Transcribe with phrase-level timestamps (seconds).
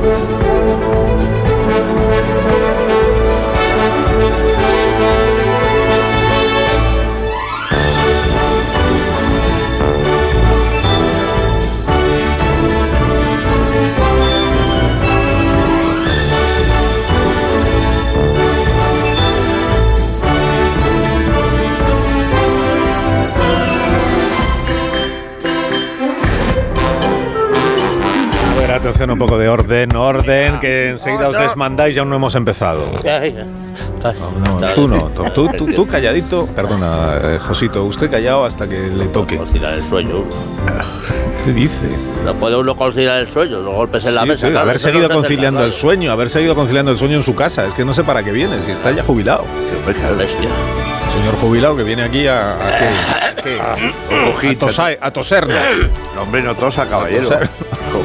[0.00, 0.47] A
[29.58, 32.84] orden, orden, que enseguida os desmandáis y aún no hemos empezado.
[34.40, 39.06] No, tú no, tú, tú, tú- calladito, perdona, eh, Josito, usted callado hasta que le
[39.06, 39.36] toque.
[39.36, 40.24] Conciliar el sueño.
[41.44, 41.88] ¿Qué dice?
[42.24, 44.46] No puede uno conciliar el sueño, los golpes en la Sí, mesa.
[44.46, 46.98] sí, claro, haber eso no seguido se hace conciliando el sueño, haber seguido conciliando el
[46.98, 47.66] sueño en su casa.
[47.66, 49.44] Es que no sé para qué viene, si está ya jubilado.
[49.68, 50.48] Sí, hombre, qué bestia.
[51.12, 52.84] Señor jubilado que viene aquí a, a, qué?
[52.86, 53.58] ¿A qué?
[55.00, 55.56] A, a tosernos.
[56.14, 57.28] No, hombre, no tosa, caballero.
[57.28, 57.48] Toser.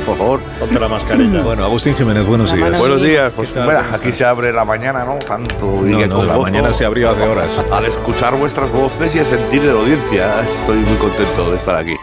[0.05, 0.39] Por favor.
[0.59, 1.41] Ponte la mascarilla.
[1.41, 2.77] Bueno, Agustín Jiménez, buenos días.
[2.77, 3.31] Buenos días.
[3.35, 5.15] Pues mira, ¿Cómo aquí se abre la mañana, ¿no?
[5.15, 6.43] Tanto No, día no, con la gozo.
[6.51, 7.49] mañana se abrió hace horas.
[7.71, 11.75] Al escuchar vuestras voces y a sentir de la audiencia, estoy muy contento de estar
[11.75, 11.95] aquí.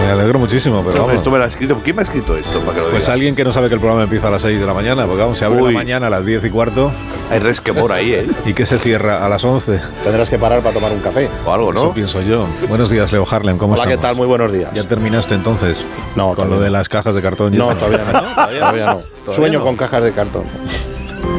[0.00, 1.16] Me alegro muchísimo, pero Esto, vamos.
[1.16, 1.80] esto me lo ha escrito.
[1.84, 2.60] ¿Quién me ha escrito esto?
[2.60, 3.12] Para que lo Pues diga?
[3.14, 5.20] alguien que no sabe que el programa empieza a las 6 de la mañana, porque
[5.22, 5.72] vamos, se abre Uy.
[5.72, 6.90] la mañana a las 10 y cuarto
[7.30, 8.26] Hay resquemor ahí, ¿eh?
[8.46, 9.80] y que se cierra a las 11.
[10.04, 11.28] Tendrás que parar para tomar un café.
[11.44, 11.92] O algo, Eso ¿no?
[11.94, 12.46] pienso yo.
[12.68, 14.16] Buenos días, Leo Harlem, ¿cómo Hola, ¿qué tal?
[14.16, 14.72] Muy buenos días.
[14.72, 15.84] ¿Ya terminaste entonces
[16.16, 17.56] No, con todavía lo de las cajas de cartón?
[17.56, 17.78] No, eso?
[17.86, 18.20] todavía no.
[18.34, 19.02] Todavía no.
[19.24, 19.64] Todavía Sueño no.
[19.64, 20.44] con cajas de cartón.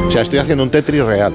[0.08, 1.34] O sea, estoy haciendo un Tetris real.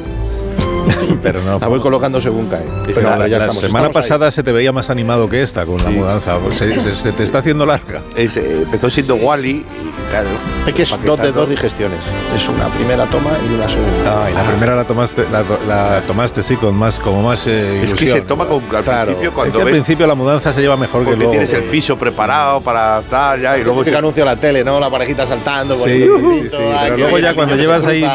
[1.22, 1.58] Pero no.
[1.58, 2.66] La voy colocando según cae.
[2.86, 3.62] Pero la, ya la estamos.
[3.62, 3.92] semana estamos ahí.
[4.02, 5.96] pasada se te veía más animado que esta con la Sí.
[5.96, 6.38] mudanza.
[6.38, 8.02] Pues se, se- se te está haciendo larga.
[8.16, 9.64] Es, eh, empezó siendo Wally
[10.10, 10.28] claro.
[10.66, 11.98] Es que es dos de dos digestiones.
[12.34, 14.24] Es una primera toma y una segunda.
[14.24, 17.82] Ah, y la primera la tomaste, la, la tomaste sí con más, como más eh,
[17.82, 18.12] Es que ilusión.
[18.12, 19.06] se toma con, al Claro.
[19.06, 19.72] principio Es cuando que al ves.
[19.72, 21.30] principio la mudanza se lleva mejor que Porque luego.
[21.32, 23.74] tienes el fiso preparado para estar ya y luego.
[23.74, 24.78] Luego se- que anuncio en la tele, ¿no?
[24.78, 25.74] La parejita saltando.
[25.76, 28.06] Sí, sí, sí, sí, ay, pero luego ya cuando se llevas ahí,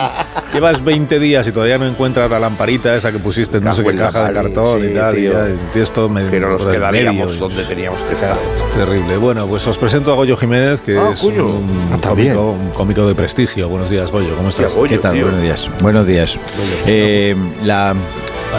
[0.53, 3.83] llevas 20 días y todavía no encuentras la lamparita esa que pusiste en no sé
[3.83, 5.31] qué caja de cartón y sí, tal, y tío.
[5.31, 8.37] ya y esto me no nos por el quedaríamos medio, donde teníamos que estar.
[8.55, 9.15] Es terrible.
[9.17, 11.45] Bueno, pues os presento a Goyo Jiménez, que Ah, es coño.
[11.45, 12.35] un, Ah, también.
[12.35, 13.69] cómico, un cómico de prestigio.
[13.69, 14.73] Buenos días, Goyo, ¿cómo estás?
[14.73, 15.13] Goyo, ¿Qué tal?
[15.13, 15.23] tío.
[15.25, 15.69] Buenos días.
[15.81, 16.37] Buenos días.
[16.85, 17.33] Eh,
[17.63, 17.95] la,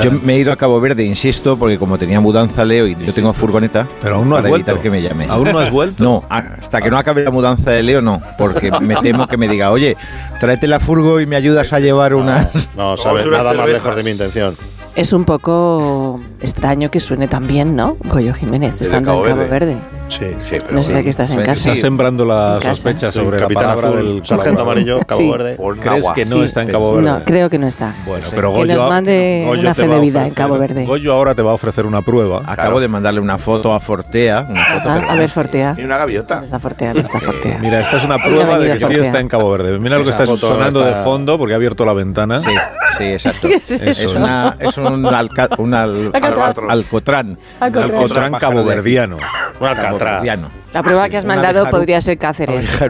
[0.03, 3.12] yo me he ido a Cabo Verde, insisto, porque como tenía mudanza, Leo, y yo
[3.12, 4.71] tengo furgoneta, Pero aún no has para vuelto.
[4.71, 5.27] evitar que me llame.
[5.28, 6.03] ¿Aún no has vuelto?
[6.03, 9.49] No, hasta que no acabe la mudanza de Leo, no, porque me temo que me
[9.49, 9.97] diga, oye,
[10.39, 12.69] tráete la furgo y me ayudas a llevar unas...
[12.77, 14.56] No, sabes, nada más lejos de mi intención.
[14.97, 17.97] Es un poco extraño que suene tan bien, ¿no?
[18.05, 19.67] Goyo Jiménez, Desde estando Cabo en Cabo Verde.
[19.67, 19.77] Verde.
[20.09, 20.25] Sí.
[20.43, 21.69] Sí, pero No sé bueno, que estás en Sí, casa.
[21.69, 22.75] Estás sembrando la En casa.
[22.75, 25.31] sospecha sobre la Capitán palabra Azul, del Sargento Amarillo, Cabo Sí.
[25.31, 25.55] Verde.
[25.55, 26.43] por ¿Crees que no Sí.
[26.43, 27.11] está en Cabo Verde?
[27.11, 27.95] No, creo que no está.
[28.06, 30.27] Bueno, pero Que Goyo, nos mande Goyo una te fe va de a vida en
[30.27, 30.84] ofrecer- Cabo Verde.
[30.84, 32.43] Goyo ahora te va a ofrecer una prueba.
[32.45, 35.77] Acabo de mandarle una foto a Fortea, una foto, Ah, a ver, Fortea.
[35.79, 36.39] Y una gaviota.
[36.41, 37.59] No está Fortea, no está Fortea.
[37.61, 39.05] Mira, esta es una prueba de venido que sí Fortea.
[39.05, 39.79] está en Cabo Verde.
[39.79, 42.41] Mira lo que Esa está foto sonando está- de fondo porque ha abierto la ventana.
[42.41, 42.50] Sí,
[42.99, 43.47] sí, exacto.
[43.69, 44.19] es eso?
[44.19, 46.71] una, es un, alca- un al- Alcatraz.
[46.71, 47.39] alcotrán.
[47.61, 49.19] Alcotrán caboverdiano.
[49.61, 50.25] Un alcatraz.
[50.73, 52.81] La prueba que has mandado podría ser Cáceres.
[52.81, 52.89] Eh,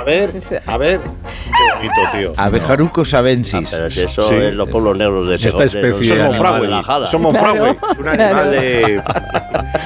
[0.00, 0.30] A ver,
[0.66, 1.00] a ver.
[1.00, 2.32] Qué bonito, tío.
[2.36, 3.70] Abejaruco Ah, sabensis.
[3.70, 4.34] pero si eso Sí.
[4.34, 7.08] es los pueblos negros de Esta especie de son animal.
[7.20, 7.70] Monfragüe.
[7.70, 8.94] Es un animal de.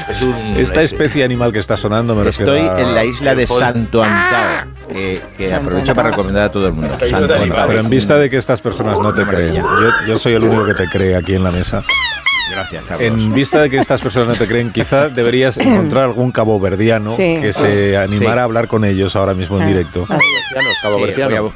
[0.08, 0.34] Es un.
[0.56, 3.46] Esta es- especie animal que está sonando me refiero Estoy a- en la isla de
[3.46, 6.96] Santo Antao, que, que Santo aprovecho para recomendar a todo el mundo.
[7.04, 7.66] Santo Antao.
[7.66, 9.62] pero en vista de que estas personas no te creen, yo,
[10.06, 11.82] yo soy el único que te cree aquí en la mesa.
[12.56, 13.06] Gracias, Carlos.
[13.06, 17.38] En vista de que estas personas no te creen, quizá deberías encontrar algún caboverdiano Sí.
[17.40, 18.38] que se animara Sí.
[18.40, 20.06] a hablar con ellos ahora mismo en directo.
[20.08, 20.18] Ah.
[20.82, 21.52] Cabovercianos,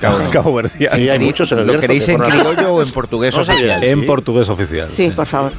[0.76, 3.60] Sí, hay muchos en el ¿Lo queréis que en criollo o en portugués No sabía.
[3.76, 3.84] oficial?
[3.84, 4.06] En Sí.
[4.06, 4.90] portugués oficial.
[4.90, 5.52] Sí, por favor.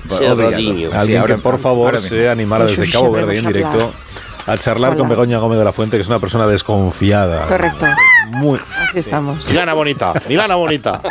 [0.94, 3.91] Alguien que por favor se animara Pues desde Cabo Verde en directo
[4.47, 5.09] a charlar con Hola.
[5.09, 7.46] Begoña Gómez de la Fuente, que es una persona desconfiada.
[7.47, 7.85] Correcto.
[8.30, 8.59] Muy,
[8.90, 9.47] Así estamos.
[9.50, 11.01] Milana bonita, Milana bonita.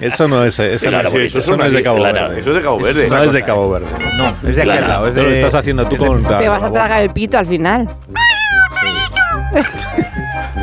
[0.00, 2.40] Eso no es, eso no, es- eso es eso no una- es de Cabo Verde.
[2.40, 3.08] Eso es de Cabo Verde.
[3.08, 3.86] no es de Cabo Verde.
[4.16, 7.02] No, es de aquel lado, es lo estás haciendo tú con Te vas a tragar
[7.02, 7.88] el pito al final.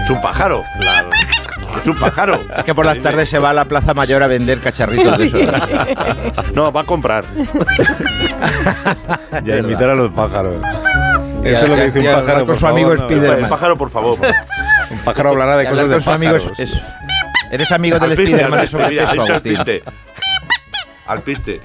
[0.04, 0.64] Es un pájaro.
[1.82, 2.42] Es un pájaro.
[2.58, 5.26] Es que por las tardes se va a la Plaza Mayor a vender cacharritos de
[5.28, 5.42] esos.
[6.54, 7.26] No, va a comprar.
[9.46, 10.62] Y a invitar a los pájaros.
[11.44, 12.46] Eso es lo que dice un pájaro.
[12.46, 13.40] con su amigo Spiderman.
[13.44, 14.18] El pájaro, por favor.
[14.90, 16.60] Un pájaro hablará de cosas de con su amigo es, pájaros.
[16.60, 16.82] es-
[17.52, 19.54] ¿Eres amigo del Spiderman al de sobrepeso, al Agustín?
[19.54, 19.84] piste.
[21.08, 21.62] Al piste.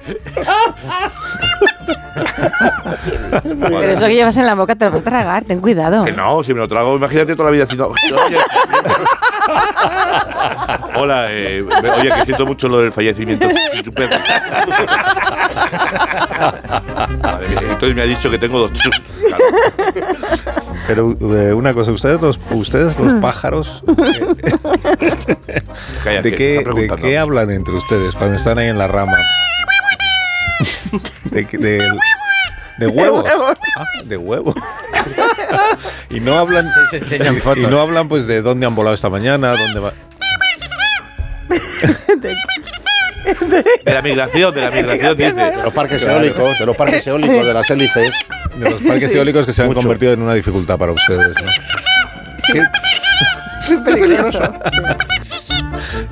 [3.43, 6.05] Pero eso que llevas en la boca te lo vas a tragar, ten cuidado.
[6.05, 7.89] Que no, si me lo trago, imagínate toda la vida haciendo.
[7.89, 8.37] Oye,
[10.95, 14.15] Hola, eh, oye, que siento mucho lo del fallecimiento de tu perro.
[17.21, 19.01] Vale, entonces me ha dicho que tengo dos chus.
[19.27, 19.43] Claro.
[20.87, 23.83] Pero eh, una cosa, ustedes los, ustedes los pájaros,
[26.05, 29.17] ¿de que qué, ¿de qué hablan entre ustedes cuando están ahí en la rama?
[31.25, 31.83] De, qué- de,
[32.77, 33.25] de huevos.
[33.77, 34.55] Ah, de huevos.
[36.09, 37.63] y no hablan Se enseñan y- fotos.
[37.63, 39.93] Y no hablan pues de dónde han volado esta mañana, dónde va.
[43.83, 45.33] De la migración, de la migración, dice.
[45.33, 48.11] De los parques eólicos, de los parques eólicos, de las hélices.
[48.55, 49.79] De los parques eólicos que se han Mucho.
[49.81, 51.33] convertido en una dificultad para ustedes.
[52.53, 52.61] ¿no?
[53.69, 54.41] Muy peligroso.
[54.71, 54.81] sí.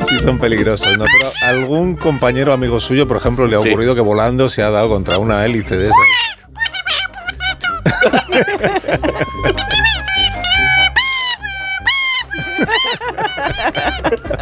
[0.07, 1.05] Sí, son peligrosos, ¿no?
[1.19, 3.69] Pero algún compañero amigo suyo, por ejemplo, le ha Sí.
[3.69, 5.97] ocurrido que volando se ha dado contra una hélice de esas.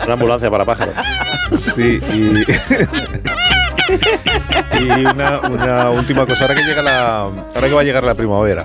[0.04, 0.96] Una ambulancia para pájaros.
[1.58, 2.34] Sí, y.
[4.80, 7.22] y una, una última cosa, ahora que llega la.
[7.24, 8.64] Ahora que va a llegar la primavera.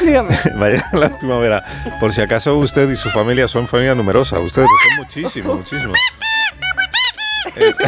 [0.00, 0.36] Dígame.
[0.60, 1.64] Va a llegar la primavera.
[2.00, 4.38] Por si acaso usted y su familia son familia numerosa.
[4.38, 5.98] Ustedes son muchísimos, muchísimos.
[7.56, 7.74] Eh,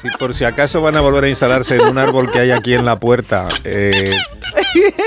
[0.00, 2.72] Si por si acaso van a volver a instalarse en un árbol que hay aquí
[2.72, 4.10] en la puerta, eh,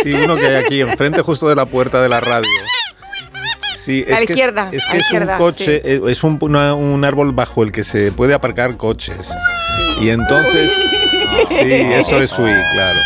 [0.04, 2.44] sí, uno que hay aquí enfrente justo de la puerta de la radio.
[3.84, 6.38] Sí, A la que es- izquierda, es, que es izquierda, un coche, eh, es un,
[6.42, 9.34] una- un árbol bajo el que se puede aparcar coches.
[10.02, 10.72] Y entonces,
[11.50, 13.00] sí, eso es suí, claro.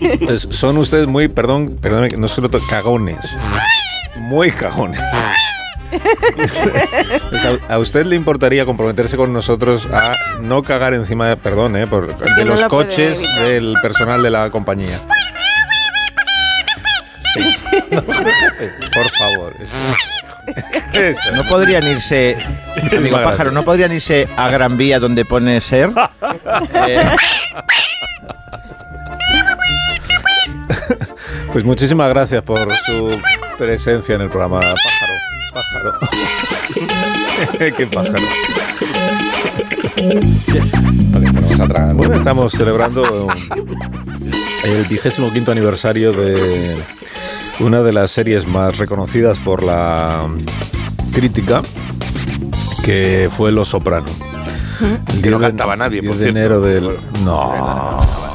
[0.00, 3.18] Entonces, son ustedes muy, perdón, perdóname, que no solo cagones.
[4.18, 5.00] Muy cagones.
[7.30, 11.86] Pues a, usted le importaría comprometerse con nosotros a no cagar encima de, perdón, eh,
[11.86, 15.00] por, de no los coches del personal de la compañía?
[18.92, 19.54] Por favor.
[20.92, 21.32] Eso.
[21.34, 22.36] No podrían irse,
[22.96, 25.90] amigo pájaro, no podrían irse a Gran Vía donde pone ser.
[26.74, 27.04] Eh,
[31.52, 33.20] Pues muchísimas gracias por su
[33.58, 34.60] presencia en el programa.
[34.60, 35.98] Pájaro, pájaro.
[37.76, 38.22] Qué pájaro.
[41.94, 43.26] Bueno, estamos celebrando
[44.64, 46.76] el vigésimo quinto aniversario de
[47.60, 50.26] una de las series más reconocidas por la
[51.12, 51.62] crítica,
[52.84, 54.06] que fue Los Soprano.
[55.22, 56.38] Que no 10 de- cantaba nadie, 10 por cierto.
[56.38, 56.96] enero del...
[57.24, 57.50] No.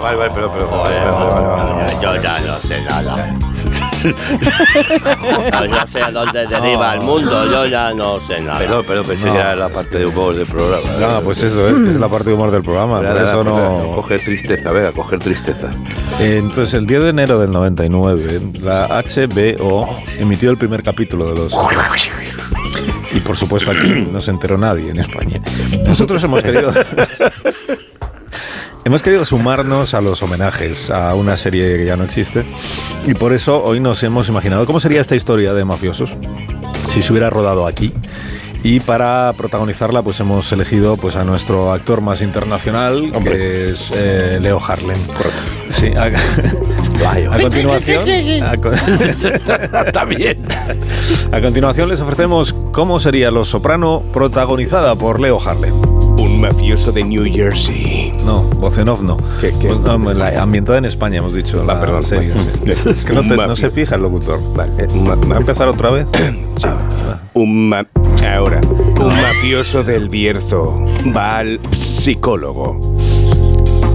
[0.01, 0.69] Vale, vale, pero, pero.
[2.01, 3.35] Yo ya no sé nada.
[4.05, 8.59] Yo no sé a dónde deriva el mundo, yo ya no sé nada.
[8.59, 9.33] Pero, pero pensé No.
[9.33, 10.83] que era la parte de humor del programa.
[10.99, 13.91] No, pues eso es, es la parte de humor del programa, por eso no...
[13.95, 15.69] Coger tristeza, venga, coger tristeza.
[16.19, 21.53] Entonces, el 10 de enero del 99, la HBO emitió el primer capítulo de los...
[23.13, 25.41] Y por supuesto aquí no se enteró nadie en España.
[25.85, 26.73] Nosotros hemos querido...
[28.85, 32.45] Hemos querido sumarnos a los homenajes a una serie que ya no existe
[33.07, 36.15] y por eso hoy nos hemos imaginado cómo sería esta historia de mafiosos
[36.87, 37.91] si se hubiera rodado aquí.
[38.61, 44.37] Y para protagonizarla, pues hemos elegido pues a nuestro actor más internacional, que es eh,
[44.39, 44.97] Leo Harlem.
[45.07, 45.41] Correcto.
[45.71, 46.05] Sí, a,
[47.31, 48.07] a continuación.
[48.43, 48.51] a
[51.37, 55.94] a continuación les ofrecemos cómo sería Los Soprano protagonizada por Leo Harlem.
[56.45, 58.13] Un mafioso de New Jersey.
[58.23, 59.17] No, voz en off no.
[59.41, 59.67] ¿Qué- qué?
[59.69, 61.63] Pues, no, la- ambientada en España, hemos dicho.
[61.63, 62.31] La, perdón, serie,
[62.63, 62.77] pues.
[62.77, 62.89] sí.
[62.89, 64.39] Es que no, te- Un no se fija el locutor.
[64.55, 66.05] Vale, eh, ¿Va a empezar otra vez?
[66.57, 66.67] Sí.
[67.33, 67.85] Un ma-
[68.33, 72.95] ahora, un mafioso del Bierzo va al psicólogo.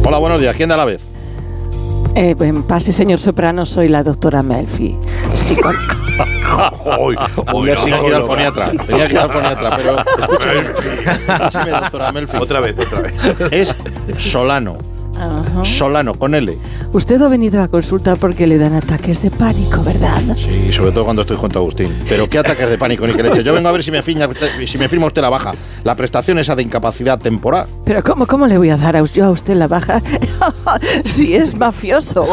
[0.04, 0.54] Hola, buenos días.
[0.56, 1.00] ¿Quién da la vez?
[2.16, 4.98] Eh, en pase, señor Soprano, soy la doctora Melfi.
[6.24, 7.44] Psicó-
[7.82, 8.70] Tenía que ir al foniatra.
[8.86, 10.60] Tenía que ir al foniatra, pero escúcheme,
[11.28, 12.36] escúcheme, doctora Melfi.
[12.36, 13.16] Otra vez, otra vez.
[13.50, 13.76] Es
[14.18, 14.76] Solano.
[15.20, 15.64] Ajá.
[15.64, 16.56] Solano, con L.
[16.92, 20.20] Usted ha venido a consulta porque le dan ataques de pánico, ¿verdad?
[20.36, 21.88] Sí, sobre todo cuando estoy junto a Agustín.
[22.08, 23.42] Pero qué ataques de pánico ni que leche.
[23.44, 24.28] Yo vengo a ver si me, fiña,
[24.66, 25.54] si me firma usted la baja.
[25.84, 27.66] La prestación esa de incapacidad temporal.
[27.84, 30.02] Pero ¿cómo, cómo le voy a dar a us- yo a usted la baja
[31.04, 32.26] si es mafioso?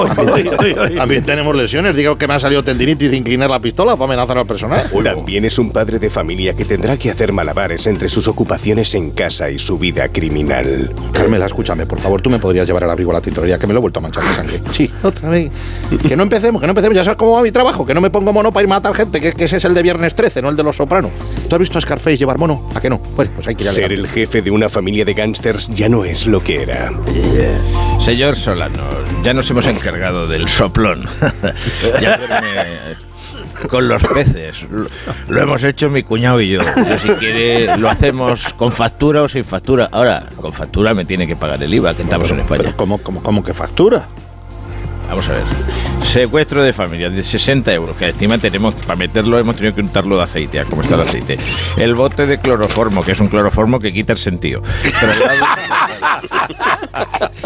[0.97, 1.95] También tenemos lesiones.
[1.95, 4.89] Digo que me ha salido tendinitis de inclinar la pistola para amenazar al personal.
[5.03, 9.11] También es un padre de familia que tendrá que hacer malabares entre sus ocupaciones en
[9.11, 10.93] casa y su vida criminal.
[11.13, 13.73] Carmela, escúchame, por favor, tú me podrías llevar el abrigo a la tintorería, que me
[13.73, 14.61] lo he vuelto a manchar de sangre.
[14.71, 15.51] Sí, otra vez.
[16.07, 16.95] Que no empecemos, que no empecemos.
[16.95, 18.93] Ya sabes cómo va mi trabajo, que no me pongo mono para ir a matar
[18.93, 21.11] gente, que, que ese es el de viernes 13, no el de los sopranos.
[21.47, 22.69] ¿Tú has visto a Scarface llevar mono?
[22.75, 22.99] ¿A qué no?
[23.15, 25.89] Bueno, pues hay que ir a Ser el jefe de una familia de gángsters ya
[25.89, 26.91] no es lo que era.
[27.99, 28.83] señor Solano,
[29.23, 31.07] ya nos hemos encargado del soplón.
[32.01, 33.06] ya duerme
[33.69, 34.65] con los peces.
[34.69, 34.87] Lo,
[35.27, 36.61] lo hemos hecho mi cuñado y yo.
[37.01, 39.89] Si quiere, lo hacemos con factura o sin factura.
[39.91, 42.63] Ahora, con factura me tiene que pagar el IVA, que estamos en España.
[42.63, 44.07] Pero ¿cómo, cómo, cómo que factura?
[45.07, 45.43] Vamos a ver.
[46.03, 50.17] Secuestro de familia de 60 euros, que encima tenemos, para meterlo hemos tenido que untarlo
[50.17, 51.37] de aceite, a cómo está el aceite.
[51.77, 54.61] El bote de cloroformo, que es un cloroformo que quita el sentido.
[54.99, 55.45] Traslado-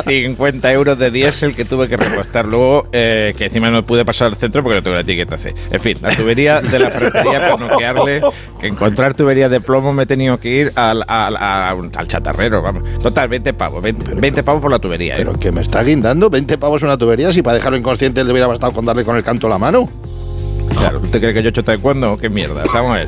[0.07, 4.27] 50 euros de diésel que tuve que repostar luego, eh, que encima no pude pasar
[4.27, 5.53] al centro porque no tuve la etiqueta C.
[5.71, 8.21] En fin, la tubería de la ferretería para noquearle,
[8.59, 12.83] que encontrar tubería de plomo me he tenido que ir al, al, al chatarrero, vamos.
[13.01, 15.15] Total, 20 pavos, 20, 20 pavos por la tubería.
[15.15, 15.17] ¿eh?
[15.19, 18.47] Pero que me está guindando 20 pavos una tubería si para dejarlo inconsciente él debería
[18.47, 19.89] bastado con darle con el canto a la mano.
[20.77, 22.17] Claro, ¿usted cree que yo he hecho taekwondo?
[22.17, 22.63] ¿Qué mierda?
[22.73, 23.07] Vamos a ver.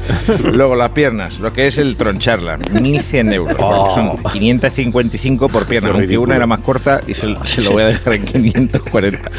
[0.54, 3.58] Luego las piernas, lo que es el troncharla, 1.100 euros.
[3.58, 7.84] porque son 555 por pierna, aunque una era más corta y se, se lo voy
[7.84, 9.32] a dejar en 540.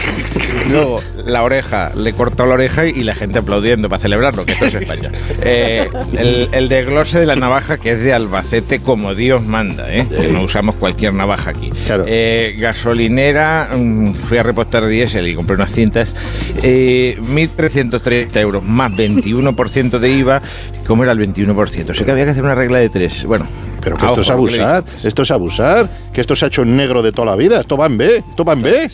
[0.71, 4.53] Luego, la oreja, le he cortado la oreja y la gente aplaudiendo para celebrarlo, que
[4.53, 5.11] esto es España.
[5.47, 10.07] Eh, el, el desglose de la navaja, que es de Albacete como Dios manda, ¿eh?
[10.09, 11.71] que no usamos cualquier navaja aquí.
[11.85, 12.05] Claro.
[12.07, 16.15] Eh, gasolinera, mm, fui a repostar diésel y compré unas cintas.
[16.63, 20.43] Eh, 1.330 euros más 21% de IVA.
[20.87, 21.95] ¿Cómo era el 21%?
[21.95, 23.25] Sé que había que hacer una regla de tres.
[23.25, 23.47] Bueno,
[23.83, 26.77] Pero que esto es ojo, abusar, esto es abusar, que esto se ha hecho en
[26.77, 28.91] negro de toda la vida, esto va en B, esto va en B.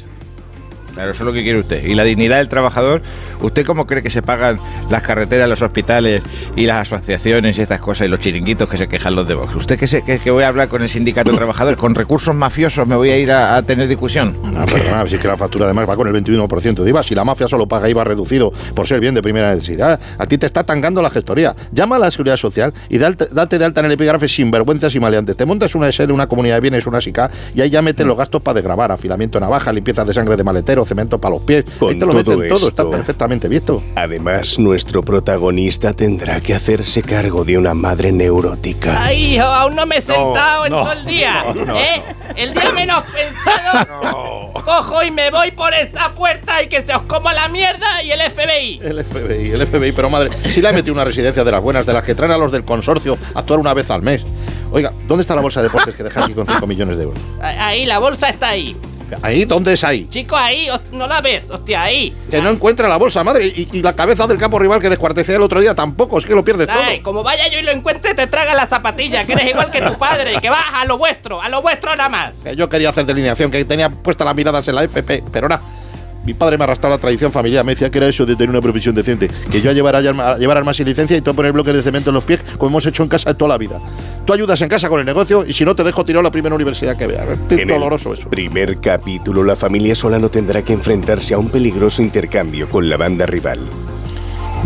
[1.00, 1.82] Claro, eso es lo que quiere usted.
[1.82, 3.00] Y la dignidad del trabajador,
[3.40, 4.58] ¿usted cómo cree que se pagan
[4.90, 6.22] las carreteras, los hospitales
[6.56, 9.54] y las asociaciones y estas cosas y los chiringuitos que se quejan los de Vox?
[9.56, 11.78] ¿Usted que, se, que, que voy a hablar con el sindicato de trabajadores?
[11.78, 14.36] ¿Con recursos mafiosos me voy a ir a, a tener discusión?
[14.42, 17.02] No, perdona, si es que la factura además va con el 21% de IVA.
[17.02, 20.38] Si la mafia solo paga IVA reducido por ser bien de primera necesidad, a ti
[20.38, 21.54] te está tangando la gestoría.
[21.72, 24.94] Llama a la seguridad social y date, date de alta en el epígrafe sin vergüenzas
[24.94, 25.36] y maleantes.
[25.36, 28.16] Te montas una SL, una comunidad de bienes, una SICA y ahí ya metes los
[28.16, 31.64] gastos para desgravar, afilamiento de navaja, limpieza de sangre de maletero, cemento para los pies.
[31.78, 32.90] Con ahí te lo todo meten todo, está esto-
[33.30, 33.82] perfectamente visto.
[33.94, 39.04] Además, nuestro protagonista tendrá que hacerse cargo de una madre neurótica.
[39.04, 41.44] Ay, hijo, aún no me he sentado en no, todo el día.
[41.54, 42.02] no, no, ¿eh?
[42.36, 47.02] El día menos pensado, cojo y me voy por esta puerta y que se os
[47.02, 48.80] coma la mierda y el FBI.
[48.82, 51.86] El FBI, el FBI, pero madre, si le ha metido una residencia de las buenas,
[51.86, 54.24] de las que traen a los del consorcio a actuar una vez al mes.
[54.72, 57.20] Oiga, ¿dónde está la bolsa de deportes que deja aquí con 5 millones de euros?
[57.42, 58.76] Ahí, la bolsa está ahí.
[59.22, 60.06] Ahí, ¿dónde es ahí?
[60.08, 62.14] Chico, ahí, no la ves, hostia, ahí.
[62.30, 63.46] Que no encuentra la bolsa, madre.
[63.46, 66.34] Y, y la cabeza del campo rival que descuartecé el otro día tampoco, es que
[66.34, 66.80] lo pierdes todo.
[66.82, 69.80] Ay, como vaya yo y lo encuentre, te traga la zapatilla, que eres igual que
[69.80, 72.38] tu padre, que vas a lo vuestro, a lo vuestro nada más.
[72.38, 75.62] Que yo quería hacer delineación, que tenía puestas las miradas en la FP, pero nada.
[76.24, 78.60] Mi padre me arrastraba la tradición familiar, me decía que era eso de tener una
[78.60, 81.52] profesión decente, que yo a llevar, a llevar armas sin licencia y tú a poner
[81.52, 83.80] bloques de cemento en los pies, como hemos hecho en casa toda la vida.
[84.26, 86.30] Tú ayudas en casa con el negocio y si no te dejo tirado a la
[86.30, 87.26] primera universidad que veas.
[87.50, 88.28] Es En doloroso el eso.
[88.28, 93.24] primer capítulo, la familia Solano tendrá que enfrentarse a un peligroso intercambio con la banda
[93.24, 93.60] rival.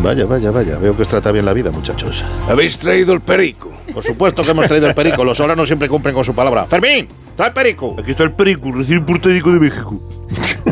[0.03, 0.77] Vaya, vaya, vaya.
[0.79, 2.25] Veo que os trata bien la vida, muchachos.
[2.49, 3.71] ¿Habéis traído el perico?
[3.95, 5.23] Por supuesto que hemos traído el perico.
[5.25, 6.65] Los solanos siempre cumplen con su palabra.
[6.65, 7.07] ¡Fermín!
[7.37, 7.95] ¡Trae el perico!
[7.99, 10.01] Aquí está el perico, recién importadico de México.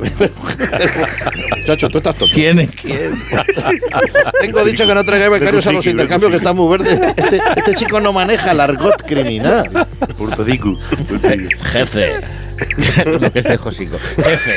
[1.56, 2.34] Muchacho, tú estás tonto.
[2.34, 3.22] ¿Quién es quién?
[4.40, 7.00] Tengo dicho que no traigáis becarios a los intercambios que están muy verdes.
[7.16, 9.86] Este, este chico no maneja el argot criminal.
[10.16, 10.78] Portadico.
[11.72, 12.20] Jefe.
[13.20, 13.98] Lo que es de Josico.
[14.16, 14.52] Jefe.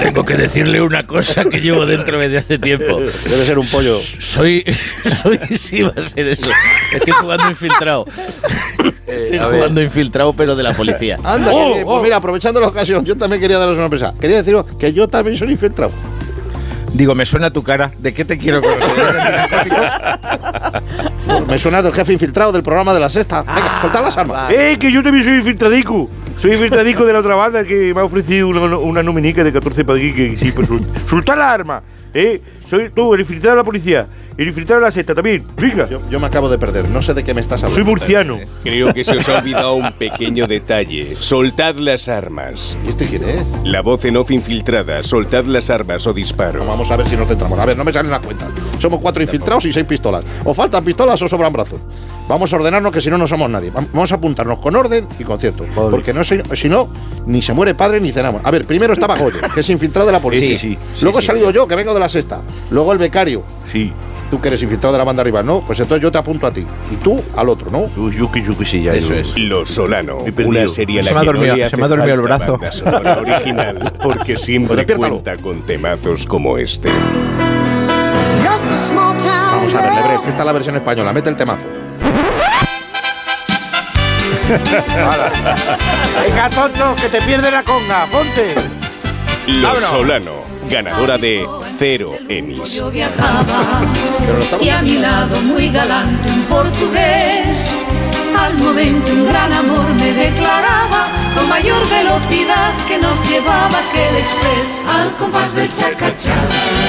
[0.00, 3.00] Tengo que decirle una cosa que llevo dentro desde hace tiempo.
[3.00, 3.98] Debe ser un pollo.
[3.98, 4.64] Soy.
[5.22, 5.38] Soy.
[5.58, 6.50] Sí, va a ser eso.
[6.94, 8.06] Estoy jugando infiltrado.
[9.06, 11.18] Estoy jugando infiltrado, pero de la policía.
[11.24, 11.84] Anda, que bien.
[11.84, 14.14] Pues mira, aprovechando la ocasión, yo también quería daros una sorpresa.
[14.20, 15.92] Quería deciros que yo también soy infiltrado.
[16.92, 17.90] Digo, me suena tu cara.
[17.98, 18.90] ¿De qué te quiero conocer?
[21.46, 23.42] Me suena del jefe infiltrado del programa de la sexta.
[23.42, 24.50] Venga, soltad las armas.
[24.52, 26.10] ¡Eh, que yo también soy infiltradico!
[26.36, 29.84] Soy infiltradico de la otra banda que me ha ofrecido una, una nominica de 14
[29.84, 30.40] padriques.
[30.40, 31.82] Sí, pues sol- soltad la arma.
[32.14, 32.40] ¿Eh?
[32.68, 34.06] Soy tú, el infiltrado de la policía.
[34.36, 35.44] El infiltrado de la sexta también.
[35.56, 35.88] Venga.
[35.88, 36.88] Yo, yo me acabo de perder.
[36.88, 37.74] No sé de qué me estás hablando.
[37.74, 38.38] Soy murciano.
[38.62, 41.14] Creo que se os ha olvidado un pequeño detalle.
[41.20, 42.76] Soltad las armas.
[42.86, 43.44] ¿Y este quién es?
[43.64, 45.02] La voz en off infiltrada.
[45.02, 46.64] Soltad las armas o disparo.
[46.64, 47.58] Vamos a ver si nos centramos.
[47.58, 48.48] A ver, no me salen las cuentas.
[48.78, 50.24] Somos cuatro infiltrados y seis pistolas.
[50.44, 51.80] O faltan pistolas o sobran brazos.
[52.26, 53.72] Vamos a ordenarnos que si no, no somos nadie.
[53.72, 55.66] Vam- Vamos a apuntarnos con orden y con cierto.
[55.74, 56.88] Porque no si no,
[57.26, 58.40] ni se muere padre ni cenamos.
[58.44, 60.58] A ver, primero estaba Goyo, que es infiltrado de la policía.
[60.58, 62.40] Sí, sí, sí, Luego he sí, salido yo, que vengo de la sexta.
[62.70, 63.42] Luego el becario.
[63.70, 63.92] Sí.
[64.30, 65.60] Tú que eres infiltrado de la banda arriba, ¿no?
[65.60, 66.64] Pues entonces yo te apunto a ti.
[66.90, 67.90] Y tú al otro, ¿no?
[67.96, 68.94] Yo, yo que yo que sé ya.
[68.94, 69.36] Eso yo- es.
[69.36, 72.20] Los Solano, una serie a la Se me que dormido- se me ha dormido el
[72.20, 72.58] brazo.
[73.18, 76.90] original, porque siempre Pues cuenta con temazos como este.
[78.94, 81.12] Vamos a ver, Lebre, que está la versión española.
[81.12, 81.66] Mete el temazo.
[86.22, 88.06] Venga, tonto, que te pierde la conga.
[88.10, 88.54] Ponte.
[89.46, 91.46] Los Solano, ganadora de
[91.78, 92.76] cero Emmys.
[92.76, 93.82] Yo viajaba
[94.60, 97.72] y a mi lado muy galante un portugués.
[98.38, 104.68] Al momento un gran amor me declaraba con mayor velocidad que nos llevaba aquel express
[104.88, 106.36] al compás del chacachá,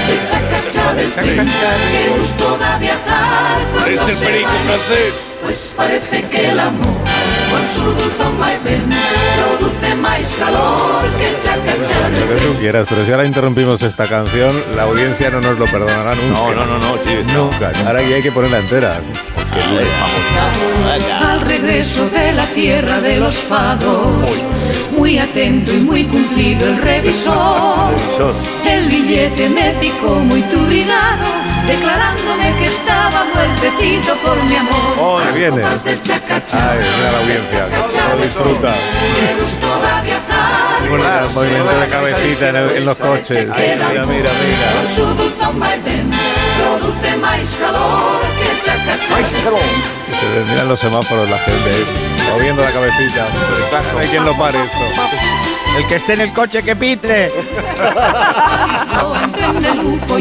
[0.08, 1.46] del chacachá del tren.
[1.92, 5.32] Qué gusto da viajar cuando Este se va francés.
[5.42, 7.21] Pues parece que el amor
[7.62, 8.82] con su dulzón vaivén
[9.38, 12.54] produce más calor que el chacachá del Lo que tren.
[12.54, 16.40] tú quieras, pero si ahora interrumpimos esta canción, la audiencia no nos lo perdonará nunca.
[16.40, 17.46] No, no, no, no, sí, no.
[17.52, 17.72] Nunca.
[17.86, 19.00] Ahora ya hay que ponerla entera.
[21.22, 24.42] Al regreso de la tierra de los fados,
[24.98, 27.92] muy atento y muy cumplido el revisor.
[27.92, 28.34] Revisor.
[28.68, 31.26] El billete me picó muy turbinado,
[31.68, 34.96] declarándome que estaba muertecito por mi amor.
[35.00, 35.64] Oh, ahí Al viene.
[35.66, 37.68] Ay, mira la audiencia.
[37.68, 38.74] Lo disfruta.
[39.42, 40.82] gusto da viajar.
[40.90, 43.48] Mira el movimiento de cabecita en, el- en los coches.
[43.48, 44.30] Mira, mira, mira.
[44.82, 46.12] Con su dulzón vaivén,
[46.58, 48.62] produce más calor que.
[50.22, 51.86] Se miran los semáforos la gente,
[52.32, 53.26] moviendo la cabecita.
[53.94, 55.41] No hay quien lo pare esto.
[55.78, 57.32] El que esté en el coche que pite.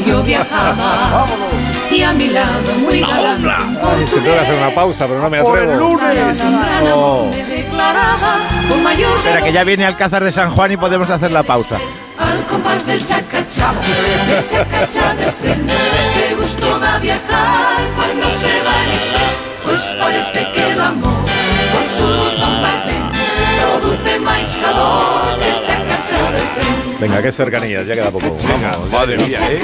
[0.06, 1.26] Yo viajaba
[1.90, 5.42] y a mi lado muy Es que tengo que hacer una pausa, pero no me
[5.42, 5.90] Por el atrevo.
[5.90, 6.38] lunes.
[8.82, 11.76] Mayor Espera, que ya viene Alcázar de San Juan y podemos hacer la pausa.
[12.18, 13.72] al compás del chacachá,
[14.26, 15.66] del chacachá del tren.
[15.66, 21.12] Qué gusto da viajar cuando se va express, pues parece que el amor
[21.72, 22.06] con su
[27.00, 28.36] Venga, qué cercanías, ya queda poco.
[28.62, 28.90] Vamos.
[28.90, 29.60] Madre mía, ¿eh?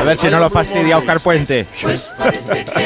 [0.00, 1.66] A ver si no lo fastidia Oscar Puente.
[1.80, 2.80] Pues Hasta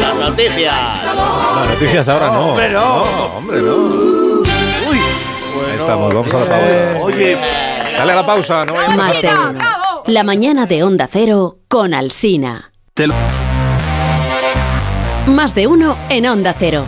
[0.00, 0.74] las noticias.
[1.16, 2.50] No, noticias ahora no.
[2.50, 3.02] Hombre, no.
[3.36, 3.74] hombre, no.
[3.76, 4.98] Uy.
[5.70, 6.98] Ahí estamos, vamos a la pausa.
[7.00, 7.38] Oye,
[7.96, 9.58] Dale a la pausa, no Más de uno.
[10.06, 12.72] La mañana de Onda Cero con Alsina.
[15.26, 16.84] Más de uno en Onda Cero.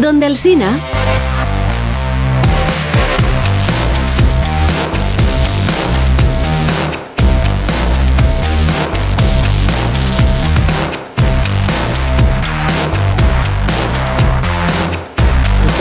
[0.00, 0.78] Donde Alsina.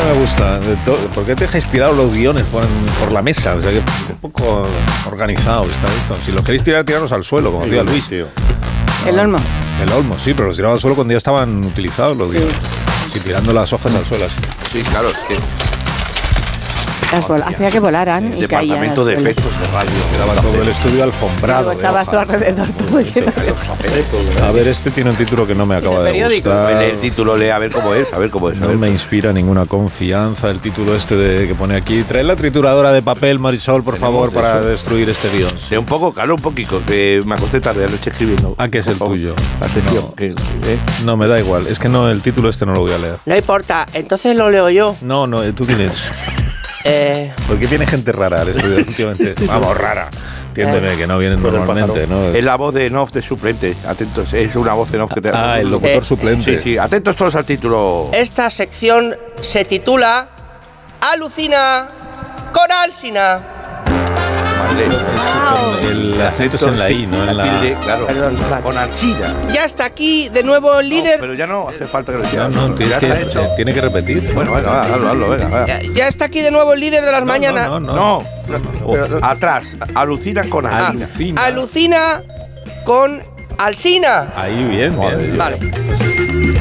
[0.07, 0.59] Me gusta.
[1.13, 2.63] ¿Por qué te dejáis tirar los guiones por,
[2.99, 3.55] por la mesa?
[3.55, 4.63] O sea, que un poco
[5.07, 6.15] organizado está esto.
[6.25, 8.07] Si los queréis tirar, tiraros al suelo, como hacía Luis.
[8.07, 8.27] tío.
[9.05, 9.37] El olmo.
[9.81, 12.53] El olmo, sí, pero los tiraba al suelo cuando ya estaban utilizados los guiones.
[13.13, 14.35] Sí, tirando las hojas al suelo así.
[14.71, 15.66] sí, claro, es
[17.11, 18.81] Las vol- hacía que volaran y caían.
[18.81, 19.89] departamento al de efectos de radio.
[20.11, 21.63] Quedaba todo el estudio alfombrado.
[21.63, 25.47] Luego de estaba a su alrededor todo lleno de A ver, este tiene un título
[25.47, 26.81] que no me acaba de gustar.
[26.83, 28.57] El título, lee a ver cómo es, a ver cómo es.
[28.57, 32.03] No me inspira ninguna confianza el título este de, que pone aquí.
[32.03, 34.67] Trae la trituradora de papel, Marisol, por favor, de para eso.
[34.67, 35.49] destruir este guion.
[35.59, 38.53] Sé un poco, claro, un poquito, que me acosté tarde anoche escribiendo.
[38.57, 39.33] Ah, que es el tuyo.
[40.17, 40.77] Que, ¿eh?
[41.05, 41.67] No, me da igual.
[41.67, 43.17] Es que no, el título este no lo voy a leer.
[43.25, 44.95] No importa, entonces lo leo yo.
[45.01, 46.11] No, no, ¿tú quién eres?
[46.89, 49.35] Eh, Porque viene gente rara al estudio últimamente.
[49.45, 50.09] Vamos, rara.
[50.49, 52.29] Entiéndeme que no vienen normalmente, ¿no?
[52.29, 53.75] Es la voz de Nof de suplente.
[53.87, 56.57] Atentos, es una voz de Nof que te Ah, el locutor Eh, suplente.
[56.57, 58.09] Sí, sí, atentos todos al título.
[58.13, 60.27] esta sección se titula
[61.01, 61.89] Alucina
[62.51, 63.39] con Alsina.
[64.57, 64.85] Vale.
[64.87, 67.43] Es el acento es en la I, no en la...
[67.43, 68.07] tilde, claro.
[68.07, 68.37] Perdón.
[68.63, 69.33] Con arcilla.
[69.53, 71.19] Ya está aquí de nuevo el líder.
[71.19, 72.51] pero ya no hace falta que lo No, digas.
[72.51, 73.41] no, tienes ya que, está hecho.
[73.41, 74.33] eh, tiene que repetir.
[74.33, 75.65] Bueno, venga, va, hazlo, hazlo, venga, va.
[75.65, 77.67] Ya, ya está aquí de nuevo el líder de las No, mañanas.
[77.69, 78.23] No, no, no.
[78.47, 78.57] No,
[78.91, 81.05] pero atrás, alucina con Ah, arilla.
[81.05, 81.43] Alucina.
[81.45, 82.23] Alucina
[82.85, 83.23] con
[83.57, 84.31] Alsina.
[84.35, 85.37] Ahí, bien, bien.
[85.37, 85.57] Vale.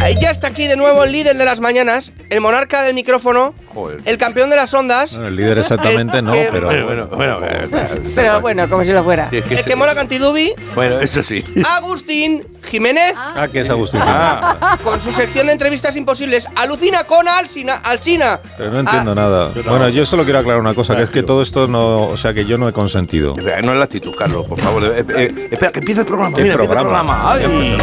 [0.04, 3.54] Eh, Ya está aquí de nuevo el líder de las mañanas, el monarca del micrófono,
[3.74, 4.00] Joder.
[4.04, 6.66] el campeón de las ondas, Bueno, el líder exactamente no, Eh, pero...
[6.66, 7.38] Bueno, bueno, bueno.
[7.44, 7.68] eh,
[8.14, 9.28] Pero bueno, como si lo fuera.
[9.30, 11.42] sí, es que el que mola cantidubi, Bueno, eso sí.
[11.76, 14.00] Agustín Jiménez, Ah, que es Agustín.
[14.04, 16.48] Ah, con su sección de entrevistas imposibles.
[16.56, 17.76] Alucina con Alsina.
[17.76, 18.40] Alsina.
[18.56, 19.50] Pero no entiendo Ah, nada.
[19.68, 22.04] Bueno, yo solo quiero aclarar una cosa, que es que todo esto no...
[22.08, 23.34] O sea, que yo no he consentido.
[23.36, 24.84] Espera, no es la actitud, Carlos, por favor.
[24.84, 26.34] Eh, eh, espera, que empiece el programa.
[26.36, 27.32] ¿Qué mira, empieza el programa?
[27.32, 27.76] Ay.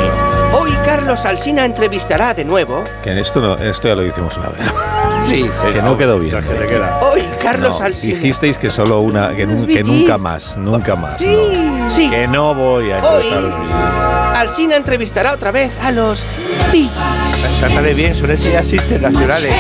[0.94, 2.84] Hoy Carlos Alsina entrevistará de nuevo.
[3.02, 4.62] Que esto, no, esto ya lo hicimos una vez.
[5.24, 6.40] Sí, Que no quedó bien.
[6.44, 7.00] Que te queda.
[7.02, 8.14] Hoy Carlos No, Alsina.
[8.20, 11.20] dijisteis que solo una, que, nun- que nunca más, nunca más.
[11.20, 11.90] no.
[11.90, 12.12] Sí.
[12.12, 14.38] Que no voy a entrevistar a los Beatles.
[14.38, 16.28] Alsina entrevistará otra vez a los
[16.72, 16.92] Gees.
[17.60, 19.52] Trátale bien, son esas internacionales.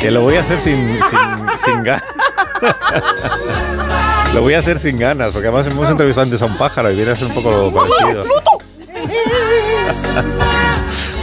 [0.00, 2.02] Que lo voy a hacer sin, sin, sin ganas.
[4.34, 6.96] lo voy a hacer sin ganas, porque además hemos entrevistado antes a un pájaro y
[6.96, 8.24] viene a ser un poco parecido.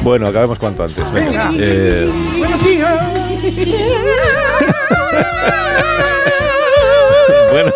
[0.04, 1.12] Bueno, acabemos cuanto antes.
[1.12, 1.52] Venga.
[1.54, 3.04] Eh, Buenos días.
[7.52, 7.72] bueno,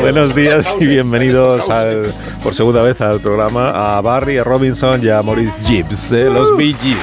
[0.00, 5.10] buenos días y bienvenidos al, por segunda vez al programa a Barry, a Robinson y
[5.10, 6.96] a Maurice Gibbs de los Bee Gees.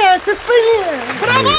[0.00, 0.88] Gracias, España.
[1.22, 1.50] ¡Bravo!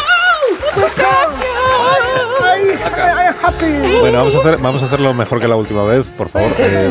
[3.99, 6.51] Bueno, vamos a, hacer, vamos a hacerlo mejor que la última vez, por favor.
[6.59, 6.89] eh,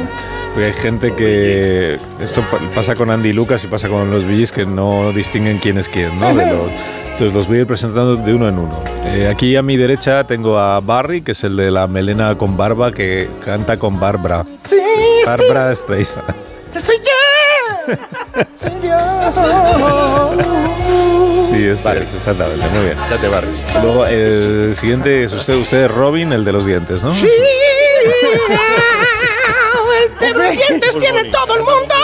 [0.55, 1.99] porque hay gente que.
[2.21, 5.79] Esto pa- pasa con Andy Lucas y pasa con los Gees que no distinguen quién
[5.79, 6.35] es quién, ¿no?
[6.35, 6.71] De los-
[7.13, 8.79] entonces los voy a ir presentando de uno en uno.
[9.07, 12.57] Eh, aquí a mi derecha tengo a Barry, que es el de la melena con
[12.57, 14.45] barba, que canta con Barbara.
[14.67, 14.79] Sí,
[15.27, 16.35] Barbara Streisand.
[16.73, 17.22] soy yo.
[21.49, 22.97] Sí, este es, exactamente, muy bien.
[23.11, 23.49] Ya te barri.
[23.83, 27.15] Luego el siguiente es usted, usted es Robin, el de los dientes, ¿no?
[27.15, 27.29] ¡Sí!
[30.21, 31.95] ¡El de los dientes tiene todo el mundo!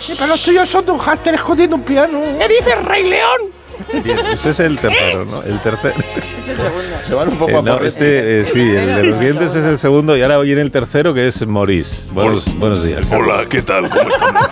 [0.00, 2.20] Sí, pero los tuyos son de un háster escondiendo un piano.
[2.38, 3.59] ¿Qué dices, Rey León?
[4.04, 5.42] Bien, usted es el tercero, ¿no?
[5.42, 5.94] El tercero.
[6.38, 6.82] Es el segundo.
[7.06, 9.54] Se van un poco Eh, a no, por este, eh, sí, el de los dientes
[9.54, 12.02] es el segundo y ahora viene el tercero que es Maurice.
[12.12, 13.10] Buenos, buenos días.
[13.12, 13.88] Hola, ¿qué tal?
[13.88, 14.42] ¿Cómo estamos?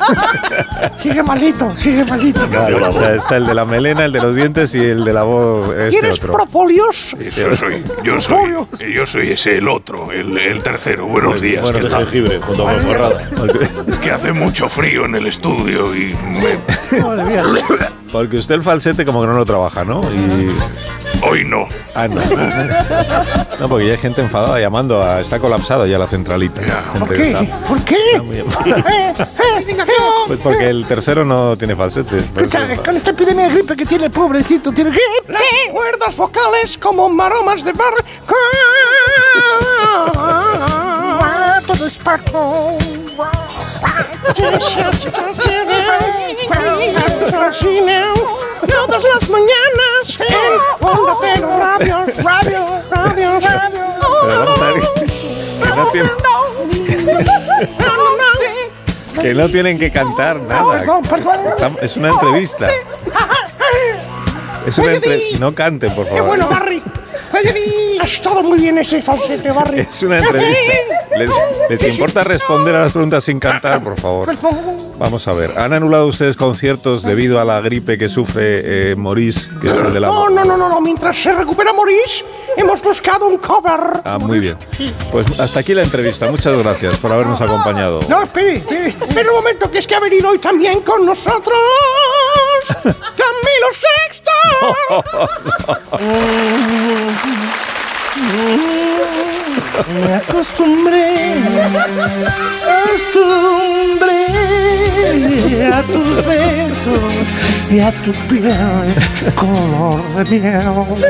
[1.02, 2.46] Sigue malito, sigue malito.
[2.50, 5.12] Vale, o sea, está el de la melena, el de los dientes y el de
[5.12, 6.32] la voz, este ¿Tienes otro.
[6.34, 7.14] propolios?
[7.36, 8.52] Yo soy, yo soy,
[8.94, 11.06] yo soy ese, el otro, el, el tercero.
[11.06, 11.62] Buenos días.
[11.62, 12.00] Bueno, ¿qué de tal?
[12.06, 13.30] jengibre, junto con forrada.
[14.02, 16.14] Que hace mucho frío en el estudio y
[16.92, 17.44] me- Madre mía.
[18.12, 20.00] Porque usted el falsete como que no lo trabaja, ¿no?
[20.12, 20.48] Y...
[21.26, 21.66] hoy no.
[21.94, 22.20] Ah, no.
[23.60, 25.20] No, porque ya hay gente enfadada llamando a...
[25.20, 26.62] Está colapsado ya la centralita.
[26.64, 26.82] Ya.
[26.98, 27.30] ¿Por qué?
[27.32, 27.96] está- ¿Por qué?
[28.28, 28.44] Eh,
[29.16, 29.84] eh,
[30.26, 32.18] Pues porque el tercero no tiene falsete.
[32.18, 35.32] Escucha, con esta epidemia de gripe que tiene el pobrecito, tiene gripe.
[35.32, 35.42] Las
[35.72, 37.94] cuerdas vocales como maromas de bar.
[41.66, 41.98] Todo es
[46.78, 48.66] paco.
[48.66, 53.84] Todas las mañanas en Onda Cero Radio, Radio, Radio, Radio.
[54.26, 54.82] Pero vamos a ver
[55.92, 56.12] que no,
[59.22, 60.82] que no tienen que cantar nada.
[61.50, 62.70] Estamos- es una entrevista.
[64.66, 66.28] Es una entre- No canten, por Qué favor.
[66.28, 66.82] bueno, Barry.
[68.00, 69.80] Ha estado muy bien ese falsete, Barry.
[69.80, 70.62] Es una entrevista.
[71.16, 71.30] ¿Les,
[71.68, 74.28] les importa responder a las preguntas sin cantar, por favor?
[74.98, 75.58] Vamos a ver.
[75.58, 79.92] ¿Han anulado ustedes conciertos debido a la gripe que sufre eh, Maurice, que es el
[79.92, 80.08] de la...
[80.08, 80.80] No, no, no, no, no.
[80.80, 82.24] Mientras se recupera Maurice,
[82.56, 83.80] hemos buscado un cover.
[84.04, 84.56] Ah, muy bien.
[85.10, 86.30] Pues hasta aquí la entrevista.
[86.30, 88.00] Muchas gracias por habernos acompañado.
[88.08, 88.88] No, espere, espere.
[88.88, 91.58] Espera un momento, que es que ha venido hoy también con nosotros.
[92.84, 94.30] Camilo Sexto.
[99.94, 101.14] Me acostumbré,
[102.84, 104.26] acostumbré
[105.72, 107.14] a tus besos
[107.70, 108.94] y a tu piel
[109.34, 111.04] color de miel,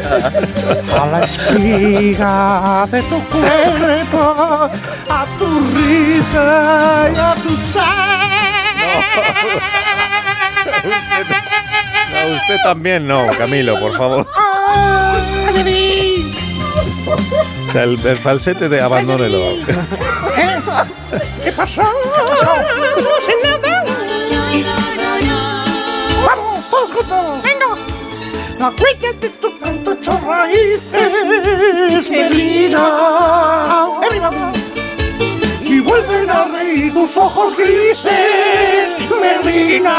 [0.93, 4.71] a la espiga de tu cuerpo,
[5.11, 7.49] a tu risa y a tu
[12.13, 14.27] No, usted también no, Camilo, por favor.
[17.15, 19.55] O sea, el, el falsete de abandónelo.
[21.45, 21.83] ¿Qué pasó?
[21.83, 21.87] No
[23.25, 23.85] sé nada.
[26.27, 27.43] ¡Vamos, todos juntos!
[27.43, 27.71] ¡Venga!
[28.69, 32.85] Acuérdate tus cantuchos raíces, Melina.
[34.03, 34.59] Everybody.
[35.65, 38.11] Y vuelven a reír tus ojos grises,
[39.21, 39.99] Melina.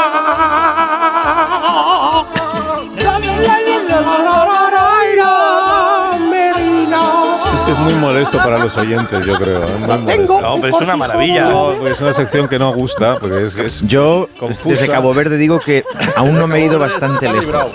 [7.90, 9.64] Muy molesto para los oyentes, yo creo.
[9.64, 10.06] Es muy molesto.
[10.06, 11.44] Tengo No, pero es una maravilla.
[11.44, 14.70] No, es una sección que no gusta, porque es, es Yo, Confusa.
[14.70, 15.84] desde Cabo Verde, digo que
[16.16, 17.70] aún no me he ido bastante lejos.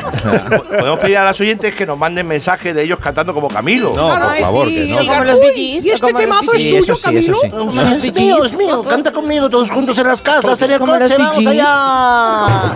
[0.69, 3.93] Podemos pedir a las oyentes que nos manden mensajes de ellos cantando como Camilo.
[3.95, 4.97] No, por favor, que no.
[4.97, 7.34] Como los ¿Y este los temazo es tuyo, eso sí, Camilo?
[7.34, 7.49] eso sí.
[7.49, 8.54] Los Bee Gees.
[8.58, 12.75] mío, canta conmigo todos juntos en las casas, en el los coche, vamos allá.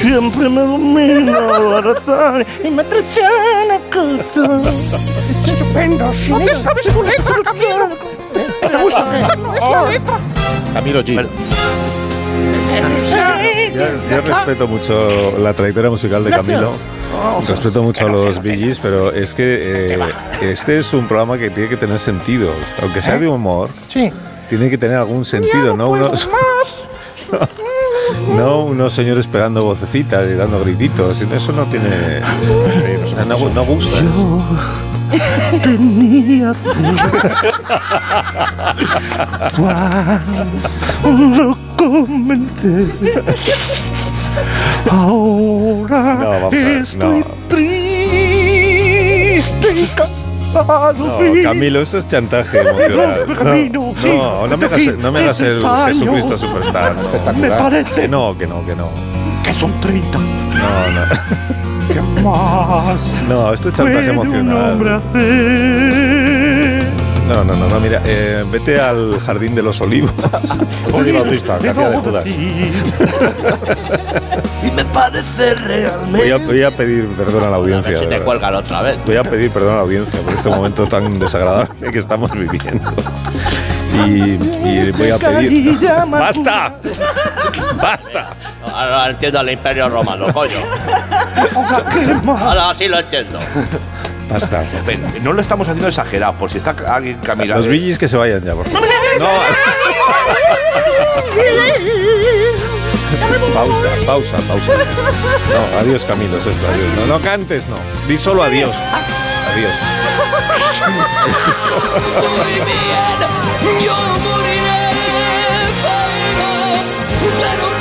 [0.00, 4.60] Siempre me domina la razón y me traiciona cosa.
[5.46, 6.12] Estupendo.
[6.28, 7.88] ¿No te sabes tu letra, Camilo?
[8.60, 9.18] ¿Te gusta?
[9.18, 10.18] Esa no es la letra.
[10.74, 11.26] Camilo G.
[13.74, 16.72] Yo, yo respeto mucho la trayectoria musical de Camilo.
[17.48, 19.98] Respeto mucho a los Gees, pero es que eh,
[20.42, 22.50] este es un programa que tiene que tener sentido.
[22.82, 24.10] Aunque sea de humor, Sí.
[24.48, 26.28] tiene que tener algún sentido, no unos,
[28.36, 31.20] no unos señores pegando vocecitas y dando grititos.
[31.20, 32.20] Eso no tiene.
[33.28, 33.96] No, no gusta.
[35.62, 36.54] tenía
[41.02, 42.86] cuando comencé.
[44.90, 48.58] Ahora No, estoy triste
[50.52, 53.24] No, Camilo, esto es chantaje emocional.
[53.28, 55.62] No, Camilo, sí, no, no me hagas, no me hagas el.
[55.88, 56.96] Jesucristo Superstar.
[56.96, 57.32] no.
[57.34, 58.88] Me parece Que no, que no, que no.
[59.44, 60.18] que son 30.
[60.18, 61.02] No, no.
[61.88, 64.78] ¿Qué más No, esto es chantaje emocional.
[67.28, 70.12] No, no, no, no, mira, eh, vete al jardín de los olivos.
[70.94, 72.24] Teddy Bautista, que hacía de Judas.
[74.66, 76.18] Y me parece realmente.
[76.18, 77.98] Voy a, voy a pedir perdón a la audiencia.
[77.98, 78.98] Si te cuelgan otra vez.
[79.06, 82.92] Voy a pedir perdón a la audiencia por este momento tan desagradable que estamos viviendo.
[84.06, 85.78] Y, y voy a pedir.
[86.08, 86.74] ¡Basta!
[87.76, 88.30] ¡Basta!
[88.64, 90.58] Ahora entiendo al Imperio Romano, coño.
[92.26, 93.38] Ahora sí lo entiendo.
[94.30, 94.62] Basta.
[94.86, 97.62] Ven, no lo estamos haciendo exagerado, por si está alguien caminando.
[97.62, 98.88] Los villis que se vayan ya, por favor.
[103.54, 104.72] Pausa, pausa, pausa.
[105.48, 106.92] No, adiós Camilo, es esto, adiós.
[106.96, 107.76] No, no cantes, no.
[108.06, 108.74] Di solo adiós.
[109.52, 109.72] Adiós.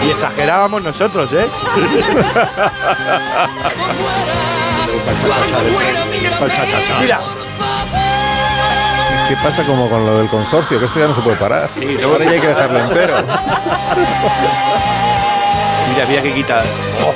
[0.04, 1.46] Y exagerábamos nosotros, ¿eh?
[7.02, 7.20] Mira,
[9.28, 10.80] ¿Qué pasa como con lo del consorcio?
[10.80, 11.70] Que esto ya no se puede parar.
[12.06, 13.16] Ahora ya hay que dejarlo entero.
[15.94, 16.64] mira, mira que quita.
[17.04, 17.14] Oh.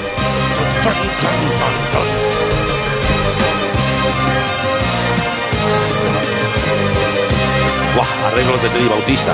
[7.95, 9.34] Buah, arreglos de Teddy Bautista.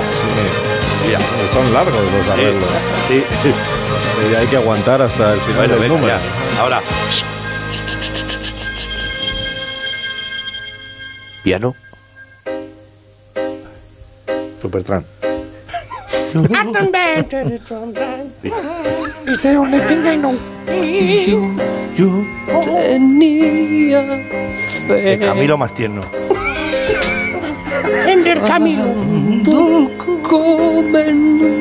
[1.06, 1.18] Mira.
[1.52, 2.68] Son largos los arreglos.
[3.06, 3.50] Sí, sí.
[4.30, 6.16] Y hay que aguantar hasta el final Bueno, del ven, número.
[6.60, 6.82] Ahora.
[11.44, 11.74] Piano.
[14.60, 15.17] Supertramp.
[19.26, 20.36] It's the only thing I know.
[22.64, 24.02] Tenía
[24.88, 26.02] De Camilo más tierno.
[28.06, 28.94] Ender Camilo.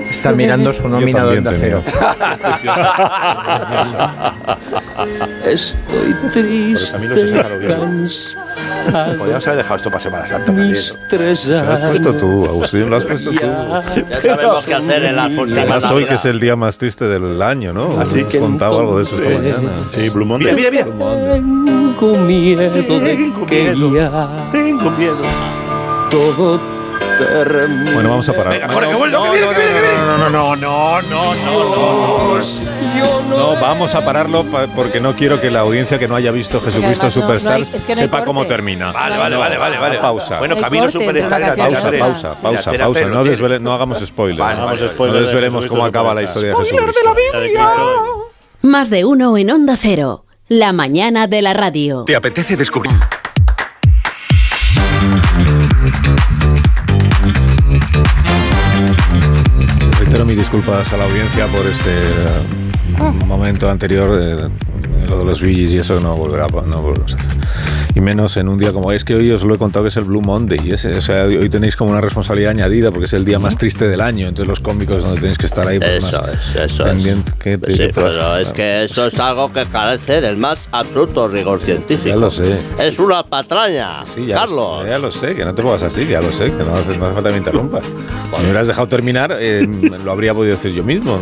[0.09, 1.83] Está mirando su nómina de Onda Cero.
[5.45, 6.99] Estoy triste,
[7.67, 9.17] cansado.
[9.17, 10.51] Podríamos haber dejado esto para Semana Santa.
[10.51, 13.37] Mis tres Lo has puesto tú, Agustín, lo has puesto tú.
[13.39, 17.05] Ya sabemos qué hacer en las próximas Además, hoy que es el día más triste
[17.05, 17.99] del año, ¿no?
[17.99, 19.71] Así Has contado algo de eso esta mañana.
[19.91, 20.55] Sí, Blue Mira, Monday.
[20.55, 20.85] mira, mira.
[21.33, 22.85] Tengo miedo de
[23.47, 25.17] que ya Tengo miedo.
[26.09, 26.76] todo
[27.17, 27.93] termine.
[27.93, 28.53] Bueno, vamos a parar.
[28.53, 29.97] Venga, corre, que vuelvo, que viene, que viene, que viene.
[29.97, 32.37] No, no, no, no, no, no, no.
[32.37, 36.31] No No, vamos a pararlo pa- porque no quiero que la audiencia que no haya
[36.31, 38.91] visto Jesucristo además no- no es que no sepa cómo termina.
[38.91, 39.97] Vale, vale, vale, vale, vale.
[39.99, 40.39] Pausa.
[40.39, 43.05] Bueno, entre Superstar la Pausa, pausa, pausa, pausa.
[43.05, 44.39] No, desvele- no hagamos spoiler.
[44.39, 47.13] Vale, no, vale, no spoiler de desvelemos cómo acaba la historia de Jesucristo.
[47.33, 48.31] La de Cristo.
[48.61, 50.23] Más de uno en Onda Cero.
[50.49, 52.03] La mañana de la radio.
[52.05, 52.93] ¿Te apetece descubrir?
[60.27, 64.19] Mis disculpas a la audiencia por este eh, momento anterior.
[64.21, 64.49] eh,
[65.07, 67.17] lo de los billis y eso no volverá, no a hacer.
[67.95, 69.97] Y menos en un día como es que hoy os lo he contado que es
[69.97, 70.59] el Blue Monday.
[70.63, 73.57] y ese- o sea, hoy tenéis como una responsabilidad añadida porque es el día más
[73.57, 74.27] triste del año.
[74.27, 77.31] Entonces los cómicos donde tenéis que estar ahí pues, Eso más es, eso pendiente.
[77.31, 77.35] es.
[77.37, 81.27] que te- Sí, que- pero es que eso es algo que carece del más absoluto
[81.27, 82.09] rigor científico.
[82.09, 82.57] Ya lo sé.
[82.79, 84.83] Es una patraña, Sí, ya Carlos.
[84.83, 86.97] Lo ya lo sé, que no te pongas así, ya lo sé, que no hace,
[86.97, 87.83] no hace falta que me interrumpas.
[87.85, 89.65] Si me hubieras dejado terminar, eh,
[90.05, 91.17] lo habría podido decir yo mismo.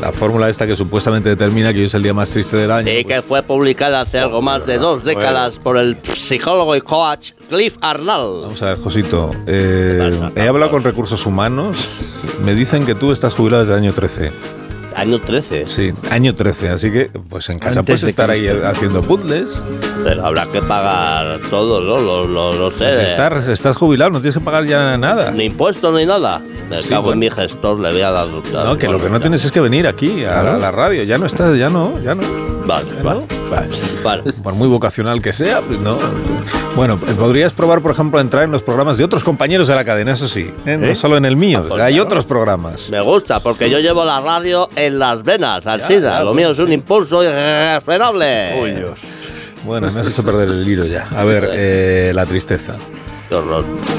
[0.00, 2.90] La fórmula esta que supuestamente determina que hoy es el día más triste del año.
[2.92, 7.32] Y que fue publicada hace algo más de dos décadas por el psicólogo y coach
[7.48, 8.42] Cliff Arnold.
[8.42, 9.30] Vamos a ver, Josito.
[9.46, 11.88] eh, he hablado con recursos humanos.
[12.44, 14.32] Me dicen que tú estás jubilado desde el año 13.
[14.96, 15.66] Año 13.
[15.66, 16.68] Sí, año 13.
[16.68, 19.60] Así que, pues en casa Antes puedes de estar ahí haciendo puzzles.
[20.04, 21.98] Pero habrá que pagar todo, ¿no?
[21.98, 23.16] Lo, lo, lo sé.
[23.16, 25.32] Pues estás jubilado, no tienes que pagar ya nada.
[25.32, 26.40] Ni impuesto ni nada.
[26.70, 28.28] Me Sí, cago en mi gestor, le voy a dar.
[28.28, 31.02] No, que lo que no tienes es que venir aquí a la radio.
[31.02, 32.22] Ya no estás, ya no, ya no.
[32.66, 33.20] Vale, vale.
[34.02, 34.32] vale.
[34.42, 35.98] Por muy vocacional que sea, pues no.
[36.74, 40.12] Bueno, podrías probar, por ejemplo, entrar en los programas de otros compañeros de la cadena,
[40.12, 40.50] eso sí.
[40.64, 40.76] ¿eh?
[40.76, 40.94] No ¿Eh?
[40.94, 42.06] solo en el mío, pues hay claro.
[42.06, 42.88] otros programas.
[42.88, 46.22] Me gusta, porque yo llevo la radio en las venas, al SIDA.
[46.22, 48.60] Lo mío es un impulso irrefrenable.
[48.60, 49.00] Uy, Dios.
[49.64, 51.06] Bueno, me has hecho perder el hilo ya.
[51.16, 52.74] A ver, eh, la tristeza.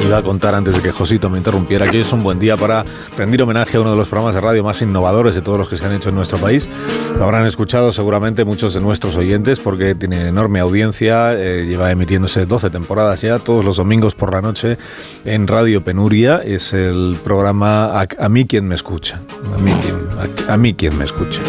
[0.06, 2.56] Iba a contar antes de que Josito me interrumpiera que hoy es un buen día
[2.58, 2.86] para
[3.18, 5.78] rendir homenaje a uno de los programas de radio más innovadores de todos los que
[5.78, 6.70] se han hecho en nuestro país.
[7.18, 12.46] Lo habrán escuchado seguramente muchos de nuestros oyentes porque tiene enorme audiencia, eh, lleva emitiéndose
[12.46, 14.78] 12 temporadas ya, todos los domingos por la noche
[15.26, 16.42] en Radio Penuria.
[16.46, 19.20] Es el programa A, a mí quien me escucha.
[19.56, 21.42] A mí quien, a- a mí quien me escucha.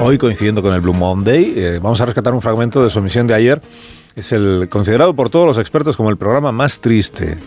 [0.00, 3.26] Hoy coincidiendo con el Blue Monday, eh, vamos a rescatar un fragmento de su emisión
[3.26, 3.60] de ayer.
[4.16, 7.38] Es el considerado por todos los expertos como el programa más triste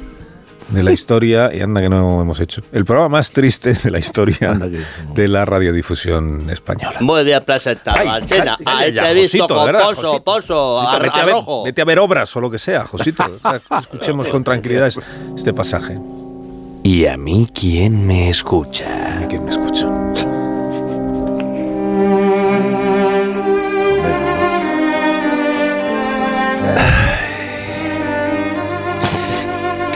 [0.70, 4.00] de la historia, y anda que no hemos hecho, el programa más triste de la
[4.00, 4.58] historia
[5.14, 6.98] de la radiodifusión española.
[7.02, 11.26] Muy bien presentado, cállate Ahí ya, te he visto con pozo, pozo, ar- vete, a
[11.26, 11.64] ver, arrojo.
[11.66, 13.24] vete a ver obras o lo que sea, Josito.
[13.80, 15.00] Escuchemos con tranquilidad es-
[15.36, 16.00] este pasaje.
[16.82, 18.86] ¿Y a mí quién me escucha?
[19.18, 19.65] ¿A mí quién me escucha?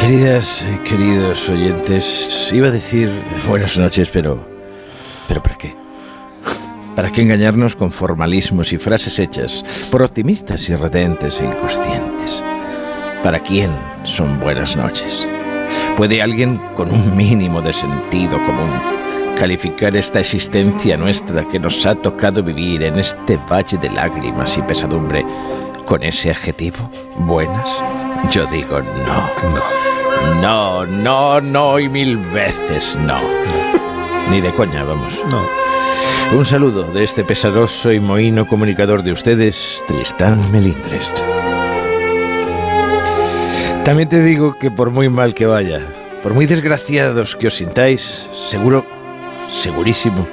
[0.10, 3.12] Queridas queridos oyentes, iba a decir
[3.48, 4.44] buenas noches, pero.
[5.28, 5.76] ¿Pero para qué?
[6.96, 12.44] ¿Para qué engañarnos con formalismos y frases hechas por optimistas irredentes e inconscientes?
[13.22, 13.70] ¿Para quién
[14.04, 15.28] son buenas noches?
[15.96, 18.72] ¿Puede alguien con un mínimo de sentido común
[19.38, 24.64] calificar esta existencia nuestra que nos ha tocado vivir en este valle de lágrimas y
[24.64, 25.24] pesadumbre
[25.86, 26.90] con ese adjetivo?
[27.16, 27.70] ¿Buenas?
[28.32, 29.79] Yo digo no.
[30.42, 33.20] No, no, no y mil veces no.
[34.30, 35.20] Ni de coña, vamos.
[35.32, 35.46] No.
[36.38, 41.10] Un saludo de este pesaroso y mohino comunicador de ustedes, Tristán Melindres.
[43.84, 45.82] También te digo que por muy mal que vaya,
[46.22, 48.86] por muy desgraciados que os sintáis, seguro,
[49.50, 50.28] segurísimo,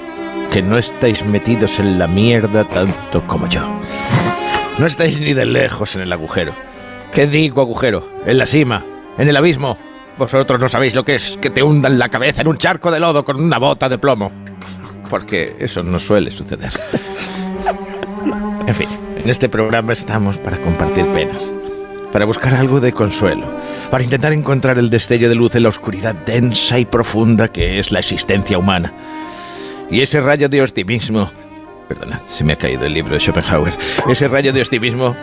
[0.53, 3.63] que no estáis metidos en la mierda tanto como yo.
[4.79, 6.53] No estáis ni de lejos en el agujero.
[7.13, 8.07] ¿Qué digo agujero?
[8.27, 8.85] En la cima,
[9.19, 9.79] en el abismo.
[10.19, 13.01] Vosotros no sabéis lo que es que te hundan la cabeza en un charco de
[13.01, 14.33] lodo con una bota de plomo.
[15.11, 16.73] Porque eso no suele suceder.
[18.67, 18.89] En fin,
[19.23, 21.53] en este programa estamos para compartir penas,
[22.13, 23.47] para buscar algo de consuelo,
[23.91, 27.93] para intentar encontrar el destello de luz en la oscuridad densa y profunda que es
[27.93, 28.93] la existencia humana.
[29.91, 31.31] Y ese rayo de optimismo...
[31.89, 33.73] Perdona, se me ha caído el libro de Schopenhauer.
[34.09, 35.15] Ese rayo de optimismo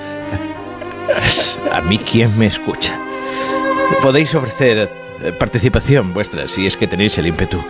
[1.25, 2.97] es a mí quien me escucha.
[4.01, 4.89] Podéis ofrecer
[5.23, 7.63] eh, participación vuestra si es que tenéis el ímpetu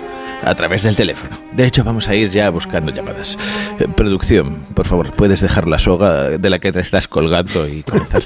[0.43, 1.37] a través del teléfono.
[1.53, 3.37] De hecho, vamos a ir ya buscando llamadas.
[3.79, 7.83] Eh, producción, por favor, puedes dejar la soga de la que te estás colgando y
[7.83, 8.23] comenzar.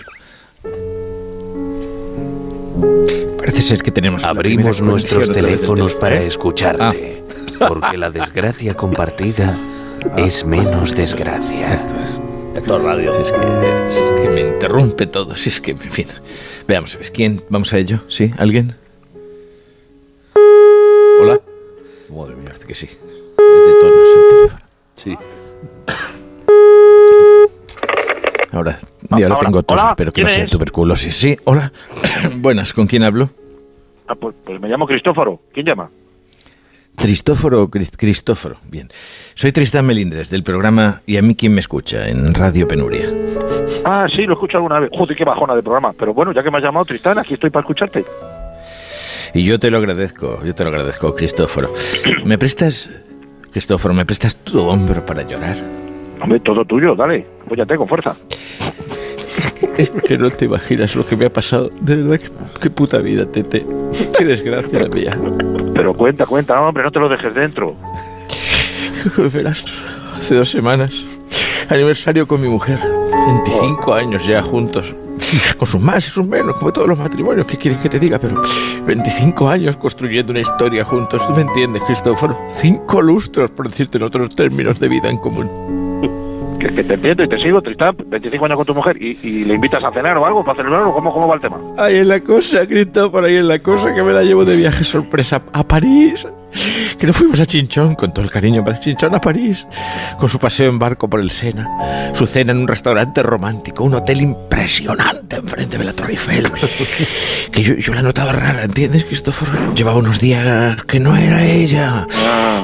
[3.38, 6.00] Parece ser que tenemos Abrimos nuestros del teléfonos teléfono.
[6.00, 6.28] para ¿Eh?
[6.28, 7.24] escucharte.
[7.68, 9.56] Porque la desgracia compartida
[10.18, 11.74] es menos desgracia.
[11.74, 12.20] Esto es.
[12.58, 13.14] Esto es radio.
[13.16, 15.36] Si es que, es que me interrumpe todo.
[15.36, 16.08] Si es que, en fin.
[16.68, 17.12] Veamos a ver.
[17.12, 17.42] ¿Quién?
[17.50, 18.00] ¿Vamos a ello?
[18.10, 18.32] ¿Sí?
[18.38, 18.76] ¿Alguien?
[21.22, 21.40] ¿Hola?
[22.10, 22.86] Madre mía, parece que sí.
[22.88, 24.62] Es de tonos el teléfono.
[24.96, 25.18] Sí.
[28.52, 28.80] Ahora,
[29.18, 29.80] y ahora tengo tos.
[29.80, 30.50] hola, Espero que no ¿quién sea es?
[30.50, 31.16] tuberculosis.
[31.16, 31.72] Sí, hola.
[32.38, 33.30] Buenas, ¿con quién hablo?
[34.08, 35.40] Ah, pues, pues me llamo Cristóforo.
[35.54, 35.90] ¿Quién llama?
[36.98, 38.58] Cristóforo o Crist- Cristóforo.
[38.70, 38.90] Bien.
[39.36, 43.08] Soy Tristán Melindres del programa Y a mí quién me escucha en Radio Penuria.
[43.86, 44.90] Ah, sí, lo escucho alguna vez.
[44.92, 45.94] Joder, qué bajona de programa.
[45.94, 48.04] Pero bueno, ya que me has llamado Tristán, aquí estoy para escucharte.
[49.34, 51.70] Y yo te lo agradezco, yo te lo agradezco, Cristóforo.
[52.26, 52.90] ¿Me prestas,
[53.52, 55.56] Cristóforo, me prestas tu hombro para llorar?
[56.20, 57.28] Hombre, todo tuyo, dale.
[57.46, 58.16] Apóyate con fuerza.
[59.78, 61.70] Es que no te imaginas lo que me ha pasado.
[61.82, 62.30] De verdad, qué,
[62.62, 63.66] qué puta vida, Tete.
[64.18, 65.18] Qué desgracia la mía.
[65.74, 67.76] Pero cuenta, cuenta, hombre, no te lo dejes dentro.
[69.34, 69.64] Verás,
[70.16, 70.92] hace dos semanas,
[71.70, 72.80] aniversario con mi mujer.
[73.28, 74.94] 25 años ya juntos.
[75.58, 77.46] Con sus más y sus menos, como todos los matrimonios.
[77.48, 78.18] ¿Qué quieres que te diga?
[78.18, 78.42] Pero
[78.86, 81.26] 25 años construyendo una historia juntos.
[81.28, 82.38] ¿Tú me entiendes, Cristóforo?
[82.56, 85.87] Cinco lustros, por decirte en otros términos de vida en común.
[86.60, 87.96] Que, te entiendo y te sigo, Tristán.
[88.06, 90.94] 25 años con tu mujer y, le invitas a cenar o algo para celebrarlo.
[90.94, 91.58] ¿Cómo, ¿Cómo va el tema?
[91.78, 94.84] Ahí en la cosa, Cristóforo, ahí en la cosa que me la llevo de viaje
[94.84, 96.28] sorpresa a París.
[96.98, 99.68] Que nos fuimos a Chinchón, con todo el cariño para Chinchón a París,
[100.18, 103.94] con su paseo en barco por el Sena, su cena en un restaurante romántico, un
[103.94, 106.52] hotel impresionante enfrente de la Torre Eiffel.
[107.52, 109.74] Que yo, yo la notaba rara, ¿entiendes, Cristóforo?
[109.74, 112.06] Llevaba unos días que no era ella.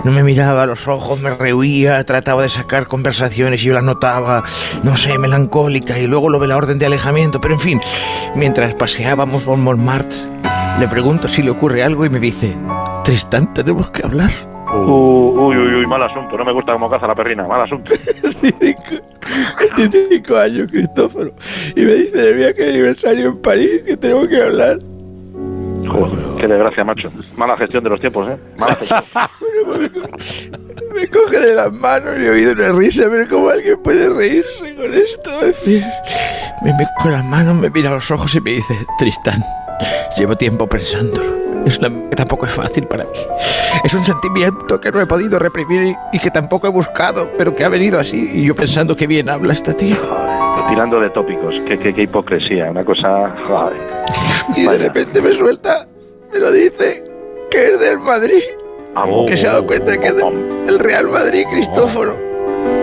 [0.04, 3.82] No me miraba a los ojos, me rehuía, trataba de sacar conversaciones y yo la
[3.82, 4.44] notaba,
[4.84, 7.40] no sé, melancólica y luego lo ve la orden de alejamiento.
[7.40, 7.82] Pero en fin,
[8.36, 10.18] mientras paseábamos por Montmartre,
[10.80, 12.56] le pregunto si le ocurre algo y me dice,
[13.04, 14.30] Tristán, tenemos que hablar.
[14.74, 16.38] Uh, uy, uy, uy, mal asunto.
[16.38, 17.46] No me gusta cómo caza la perrina.
[17.48, 17.92] Mal asunto.
[19.78, 21.32] 25 años, Cristóforo.
[21.76, 24.80] Y me dice el viaje de aniversario en París que tenemos que hablar.
[25.88, 27.12] Joder, qué desgracia, macho.
[27.36, 28.38] Mala gestión de los tiempos, ¿eh?
[28.58, 29.04] Mala gestión.
[30.94, 34.76] Me coge de las manos y he oído una risa, pero ¿cómo alguien puede reírse
[34.76, 35.46] con esto?
[35.46, 35.84] En fin,
[36.64, 39.44] me meto con las manos, me mira a los ojos y me dice, Tristán,
[40.16, 41.53] llevo tiempo pensándolo.
[41.66, 43.10] Es una que tampoco es fácil para mí.
[43.84, 47.56] Es un sentimiento que no he podido reprimir y, y que tampoco he buscado, pero
[47.56, 48.32] que ha venido así.
[48.34, 49.98] Y yo pensando que bien habla esta tía.
[50.70, 51.56] Tirando de tópicos.
[51.68, 52.72] Qué, qué, qué hipocresía.
[52.72, 53.36] Una cosa...
[53.48, 53.78] Joder.
[54.56, 55.88] Y de repente me suelta,
[56.32, 57.04] me lo dice,
[57.50, 58.42] que es del Madrid.
[59.28, 62.16] Que se ha dado cuenta que es del del Real Madrid, Cristóforo.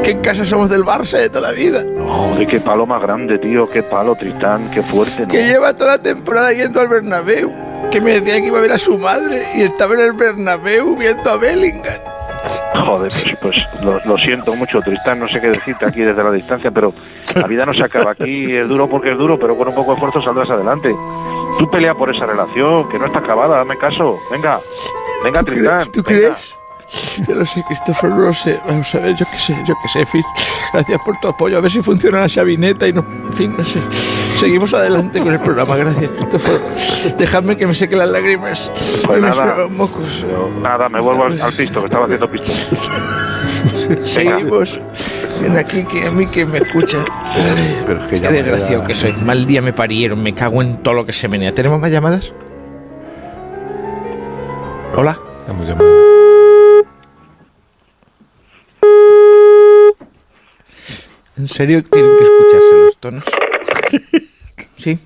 [0.03, 1.85] Que en casa somos del Barça de toda la vida.
[2.07, 3.69] Joder, qué palo más grande, tío.
[3.71, 4.71] Qué palo, Tristán.
[4.73, 5.29] Qué fuerte, ¿no?
[5.29, 7.51] Que lleva toda la temporada yendo al Bernabéu.
[7.91, 10.97] Que me decía que iba a ver a su madre y estaba en el Bernabéu
[10.97, 12.01] viendo a Bellingham.
[12.75, 16.31] Joder, pues, pues lo, lo siento mucho, Tristán, no sé qué decirte aquí desde la
[16.31, 16.95] distancia, pero
[17.35, 19.91] la vida no se acaba aquí, es duro porque es duro, pero con un poco
[19.91, 20.95] de esfuerzo saldrás adelante.
[21.59, 24.61] Tú pelea por esa relación, que no está acabada, dame caso, venga,
[25.23, 25.83] venga, Tristán.
[25.93, 26.37] ¿Tú venga.
[26.37, 26.55] crees?
[27.29, 28.59] Yo no sé, Cristóforo, no lo sé.
[28.67, 30.25] Vamos a ver, yo qué sé, yo qué sé, fin.
[30.73, 31.59] Gracias por tu apoyo.
[31.59, 33.01] A ver si funciona la chavineta y no.
[33.27, 33.79] En fin, no sé.
[34.41, 35.77] Seguimos adelante con el programa.
[35.77, 36.11] Gracias.
[37.19, 38.71] Dejadme que me seque las lágrimas.
[39.05, 39.59] Pues me nada.
[39.59, 40.25] los mocos.
[40.63, 42.51] Nada, me vuelvo al, al pisto, que estaba haciendo pisto.
[44.07, 44.81] Seguimos.
[45.43, 47.05] Ven aquí, que a mí que me escucha.
[47.23, 49.13] Ay, Pero es que qué me desgraciado que soy.
[49.13, 50.23] Mal día me parieron.
[50.23, 51.55] Me cago en todo lo que se menea.
[51.55, 52.33] ¿Tenemos más llamadas?
[54.97, 55.21] Hola.
[55.41, 55.95] Estamos llamando.
[61.37, 63.25] ¿En serio tienen que escucharse los tonos?
[64.81, 64.99] Sí.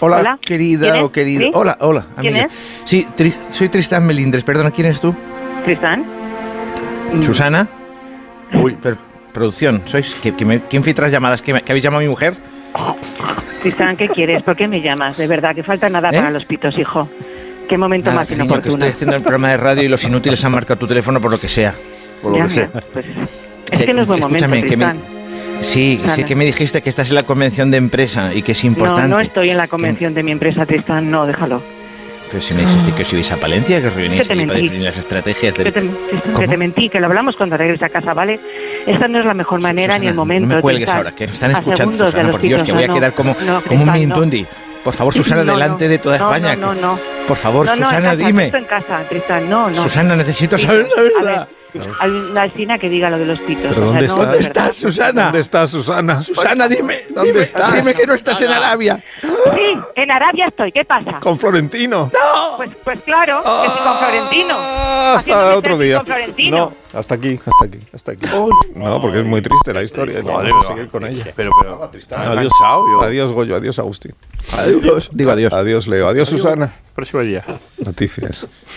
[0.00, 0.38] Hola, Hola.
[0.44, 1.12] querida ¿Quién o es?
[1.12, 1.42] querido.
[1.44, 1.50] ¿Sí?
[1.54, 2.48] Hola, hola, ¿Quién amiga.
[2.84, 4.44] Sí, Tri- soy Tristán Melindres.
[4.44, 5.14] Perdona, ¿quién eres tú?
[5.64, 6.04] ¿Tristán?
[7.22, 7.66] ¿Susana?
[8.62, 8.98] Uy, per-
[9.32, 10.06] producción, ¿sois?
[10.22, 11.40] ¿Qui- qui me- ¿Quién filtra las llamadas?
[11.42, 12.34] ¿Que, que habéis llamado a mi mujer?
[13.62, 14.42] Tristán, ¿qué quieres?
[14.42, 15.16] ¿Por qué me llamas?
[15.16, 16.16] De verdad, que falta nada ¿Eh?
[16.16, 17.08] para los pitos, hijo.
[17.68, 18.74] Qué momento Nada, más cariño, que inoportuno.
[18.84, 21.38] estoy haciendo el programa de radio y los inútiles han marcado tu teléfono por lo
[21.40, 21.74] que sea.
[22.22, 22.68] Por lo Ya, que sea.
[22.92, 23.04] pues,
[23.70, 25.17] es que no es buen momento, Escúchame, que me-
[25.60, 28.64] Sí, sí que me dijiste que estás en la convención de empresa y que es
[28.64, 29.08] No, importante.
[29.08, 31.10] no estoy en la convención de mi empresa, Tristán.
[31.10, 31.62] No, déjalo.
[32.30, 34.08] Pero si me dijiste que os ibais a Palencia, que os ahí
[34.46, 35.64] para definir las estrategias del...
[35.64, 35.90] Que te,
[36.38, 38.38] que te mentí, que lo hablamos cuando regrese a casa, ¿vale?
[38.86, 40.46] Esta no es la mejor manera ni el momento.
[40.46, 42.84] No me cuelgues ahora, que me están A escuchando, de Susana, por Dios, que voy
[42.84, 43.92] a no, quedar como, no, como un no.
[43.94, 44.46] mintundi.
[44.84, 45.90] Por favor, Susana, No, delante no.
[45.90, 46.54] de toda No, España.
[46.56, 46.98] No, no, no.
[47.26, 48.52] Por favor, No, no, en Susana, casa, dime.
[48.54, 49.48] en casa, Tristán.
[49.50, 49.82] No, no.
[49.82, 51.48] Susana, necesito Sí, saber la a verdad.
[51.48, 51.57] ver,
[52.00, 53.72] Hay una escena que diga lo de los pitos.
[53.74, 54.18] ¿Pero o sea, dónde no, está?
[54.18, 54.38] de ¿Dónde.
[54.40, 55.22] ¿Estás, Susana?
[55.24, 56.22] ¿Dónde estás, Susana?
[56.22, 57.74] Susana, dime, ¿Dónde dime, estás?
[57.74, 59.04] dime que no estás en Arabia.
[59.22, 60.72] Sí, en Arabia estoy.
[60.72, 61.20] ¿Qué pasa?
[61.20, 62.10] Con Florentino.
[62.56, 64.54] Pues, pues claro, que estoy con Florentino.
[64.58, 65.96] Ah, Haciendo Hasta otro día.
[65.98, 66.56] con Florentino.
[66.92, 68.26] No, hasta aquí, hasta aquí, hasta aquí.
[68.74, 70.20] No, porque es muy triste la historia.
[70.22, 71.24] No vamos a seguir con ella.
[71.36, 71.90] Pero, pero.
[72.16, 72.52] Adiós,
[73.02, 74.14] adiós, Goyo, adiós, Agustín.
[74.56, 75.10] Adiós.
[75.12, 75.52] Digo adiós.
[75.52, 76.08] Adiós, Leo.
[76.08, 76.72] Adiós, Susana.
[76.94, 77.44] Próximo día.
[77.78, 78.46] Noticias.